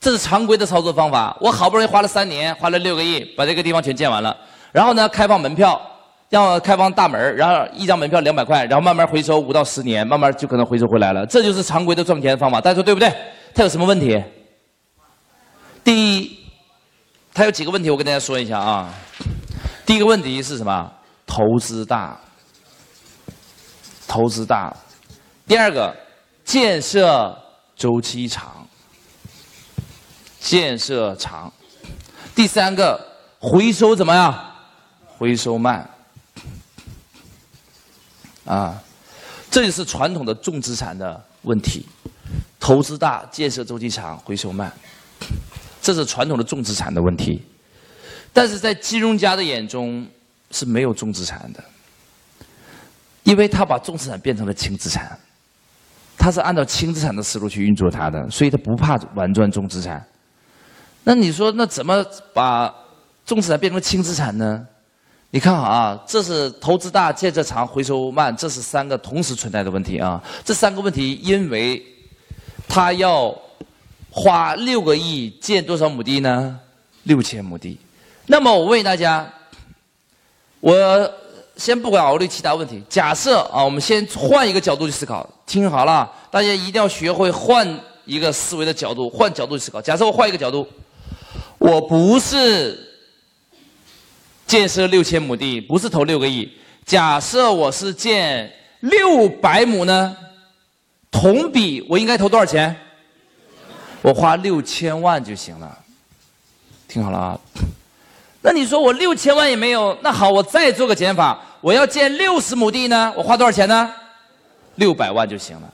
[0.00, 1.36] 这是常规的操作方法。
[1.40, 4.36] 我好不容易花了三年，花了六个亿，把这个地方全建完了。
[4.72, 5.80] 然后呢，开放门票，
[6.30, 11.24] 要开放大门然后一张门票两百块，然后慢慢回收五到十年，慢慢就可能回收回来了。
[11.26, 13.12] 这就是常规的赚钱方法，大家说对不对？
[13.54, 14.20] 它有什么问题？
[15.84, 16.38] 第一，
[17.32, 18.92] 它有几个问题，我跟大家说一下啊。
[19.86, 20.90] 第一个问题是什么？
[21.26, 22.18] 投资大，
[24.08, 24.74] 投资大。
[25.46, 25.94] 第二个。
[26.50, 27.40] 建设
[27.76, 28.66] 周期长，
[30.40, 31.52] 建设长。
[32.34, 33.00] 第三个，
[33.38, 34.52] 回收怎么样？
[35.06, 35.88] 回收慢。
[38.44, 38.82] 啊，
[39.48, 41.86] 这就是传统的重资产的问题：
[42.58, 44.72] 投资大，建设周期长，回收慢。
[45.80, 47.40] 这是传统的重资产的问题。
[48.32, 50.04] 但是在金融家的眼中
[50.50, 51.62] 是没有重资产的，
[53.22, 55.16] 因为他把重资产变成了轻资产。
[56.20, 60.04] 他是按照轻资产的思路去运作它的，所以他不怕玩转重资产。
[61.02, 62.04] 那你说，那怎么
[62.34, 62.70] 把
[63.24, 64.66] 重资产变成轻资产呢？
[65.30, 70.22] 你看啊，这是投资大、建设长、回收慢，这是三个同时存在的问题啊。
[70.44, 71.82] 这三个问题，因为
[72.68, 73.34] 他要
[74.10, 76.60] 花六个亿建多少亩地呢？
[77.04, 77.78] 六千亩地。
[78.26, 79.26] 那么我问大家，
[80.60, 81.10] 我。
[81.60, 85.28] 先不管考虑其他问题，假设啊，我们先换一个角度去思考。
[85.44, 89.82] 听好了，大家一定要学会换一个思维的角度，换角度去思考。
[89.82, 90.66] 假设我换一个角度，
[91.58, 92.78] 我不是
[94.46, 96.50] 建设六千亩地，不是投六个亿。
[96.86, 98.50] 假设我是建
[98.80, 100.16] 六百亩呢？
[101.10, 102.74] 同比我应该投多少钱？
[104.00, 105.78] 我花六千万就行了。
[106.88, 107.38] 听好了啊。
[108.40, 113.90] 那你说我六千万也没有，那好，我再做个减法，我要建六十亩地呢，我花多少钱呢？
[114.76, 115.68] 六百万就行了。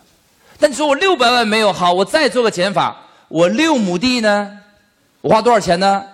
[0.58, 2.96] 那你说我六百万没有，好，我再做个减法，
[3.28, 4.58] 我六亩地呢，
[5.20, 6.04] 我花多少钱呢？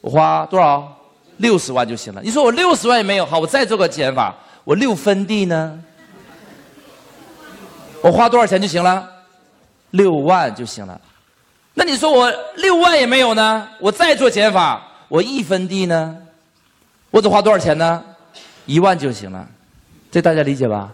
[0.00, 0.96] 我花多少？
[1.38, 2.22] 六十万就行了。
[2.22, 4.34] 你说我六十万也没有，好，我再做个减法，
[4.64, 5.78] 我六分地呢，
[8.00, 9.06] 我花多少钱就行了？
[9.90, 10.98] 六万就行了。
[11.74, 14.82] 那你说我六万也没有呢，我再做减法。
[15.08, 16.16] 我一分地呢，
[17.10, 18.02] 我得花多少钱呢？
[18.66, 19.48] 一万就行了，
[20.10, 20.92] 这大家理解吧？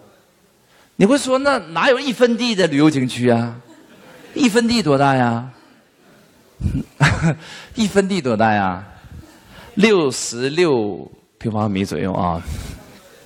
[0.96, 3.56] 你会说那哪有一分地的旅游景区啊？
[4.34, 5.50] 一分地多大呀？
[7.74, 8.84] 一分地多大呀？
[9.74, 12.40] 六十六平方米左右啊。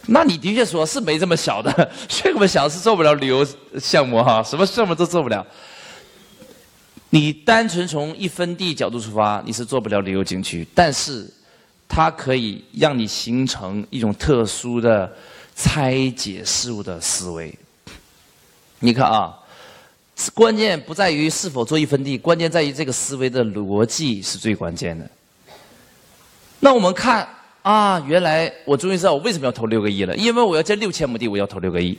[0.06, 3.44] 那你的确说是没这么小的， 这么小是做不了旅游
[3.78, 5.44] 项目哈，什么项目都做不了。
[7.10, 11.28] 你单纯从一分地角度出发，你是做不了旅游景区，但是
[11.88, 15.10] 它可以让你形成一种特殊的
[15.54, 17.56] 拆解事物的思维。
[18.80, 19.34] 你看啊，
[20.34, 25.08] 关键不在于是否做一分地，关键在于这个思维的逻辑是最关键的。
[26.60, 27.28] 那我们看
[27.62, 31.96] 啊，原来我终于知道我为什么要投六个亿了，因为我要建六千亩地，我要投六个亿。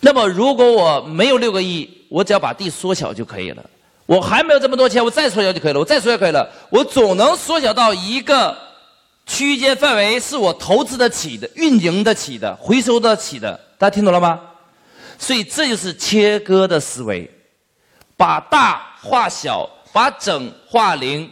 [0.00, 3.70] 那么如果我没有六个亿，我只要把地缩小就可以了。
[4.06, 5.80] 我还没有这么多钱，我再缩小就可以了。
[5.80, 8.56] 我再缩小可以了，我总能缩小到一个
[9.26, 13.58] 区间范围是我投资得起的、运营得起的、回收得起的。
[13.78, 14.40] 大家听懂了吗？
[15.18, 17.30] 所以这就是切割的思维，
[18.16, 21.30] 把大化小，把整化零。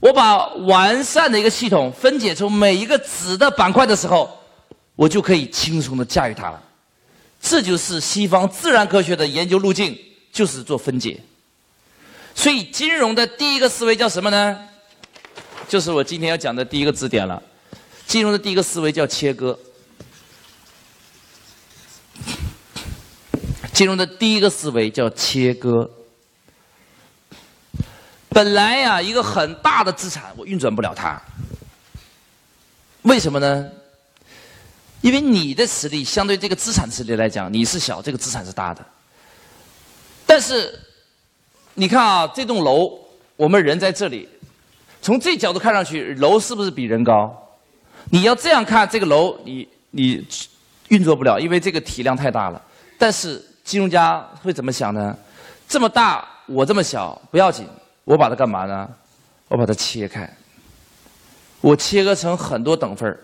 [0.00, 4.30] 我把完善的一个系统分解出每一个子的板块的时候，
[4.94, 6.62] 我就可以轻松的驾驭它了。
[7.40, 9.98] 这就是西方自然科学的研究路径，
[10.32, 11.20] 就是做分解。
[12.38, 14.56] 所以金融的第一个思维叫什么呢？
[15.68, 17.42] 就是我今天要讲的第一个字典了。
[18.06, 19.58] 金融的第一个思维叫切割。
[23.72, 25.90] 金融的第一个思维叫切割。
[28.28, 31.20] 本来呀，一个很大的资产我运转不了它，
[33.02, 33.68] 为什么呢？
[35.00, 38.86] 因为你的实力相对这个资产实力来讲，你是小，这个资产是大的。
[40.24, 40.78] 但是，
[41.78, 42.98] 你看啊，这栋楼，
[43.36, 44.28] 我们人在这里，
[45.00, 47.32] 从这角度看上去，楼是不是比人高？
[48.10, 50.26] 你要这样看这个楼，你你
[50.88, 52.60] 运作不了，因为这个体量太大了。
[52.98, 55.16] 但是金融家会怎么想呢？
[55.68, 57.64] 这么大，我这么小，不要紧，
[58.02, 58.88] 我把它干嘛呢？
[59.46, 60.28] 我把它切开，
[61.60, 63.16] 我切割成很多等份。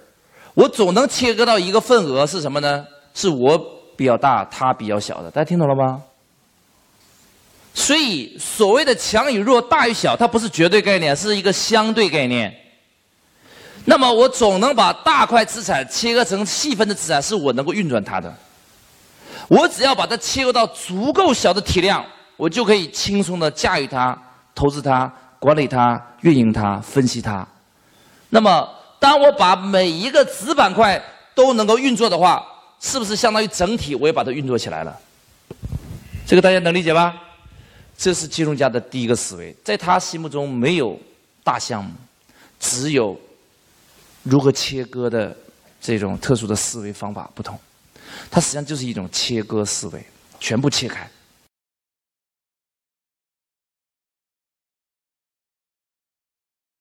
[0.55, 2.86] 我总能切割到一个份额是什么呢？
[3.14, 3.59] 是我
[3.96, 5.30] 比较大，他比较小的。
[5.32, 6.00] 大家听懂了吗？
[7.75, 12.55] 所以所谓的强与弱、大与小，它不是绝对概念，是一个相对概念。
[13.85, 18.33] 那么我总能把大块资产切割成细分的资产，是我能够运转它的。
[19.49, 22.03] 我只要把它切割到足够小的体量，
[22.37, 24.16] 我就可以轻松的驾驭它、
[24.55, 27.47] 投资它、管理它、运营它、分析它。
[28.31, 28.68] 那么。
[29.01, 30.99] 当我把每一个子板块
[31.35, 32.43] 都能够运作的话，
[32.81, 34.99] 是不是相当于整体我也把它运作起来了？
[36.27, 37.14] 这个大家能理解吧？
[37.97, 40.99] 这是金融家的第一个思维，在他心目中没有
[41.42, 41.92] 大项目，
[42.59, 43.18] 只有
[44.22, 45.36] 如何切割的
[45.80, 47.59] 这种特殊的思维方法不同。
[48.30, 50.05] 它实际上就是一种切割思维，
[50.38, 51.09] 全部切开。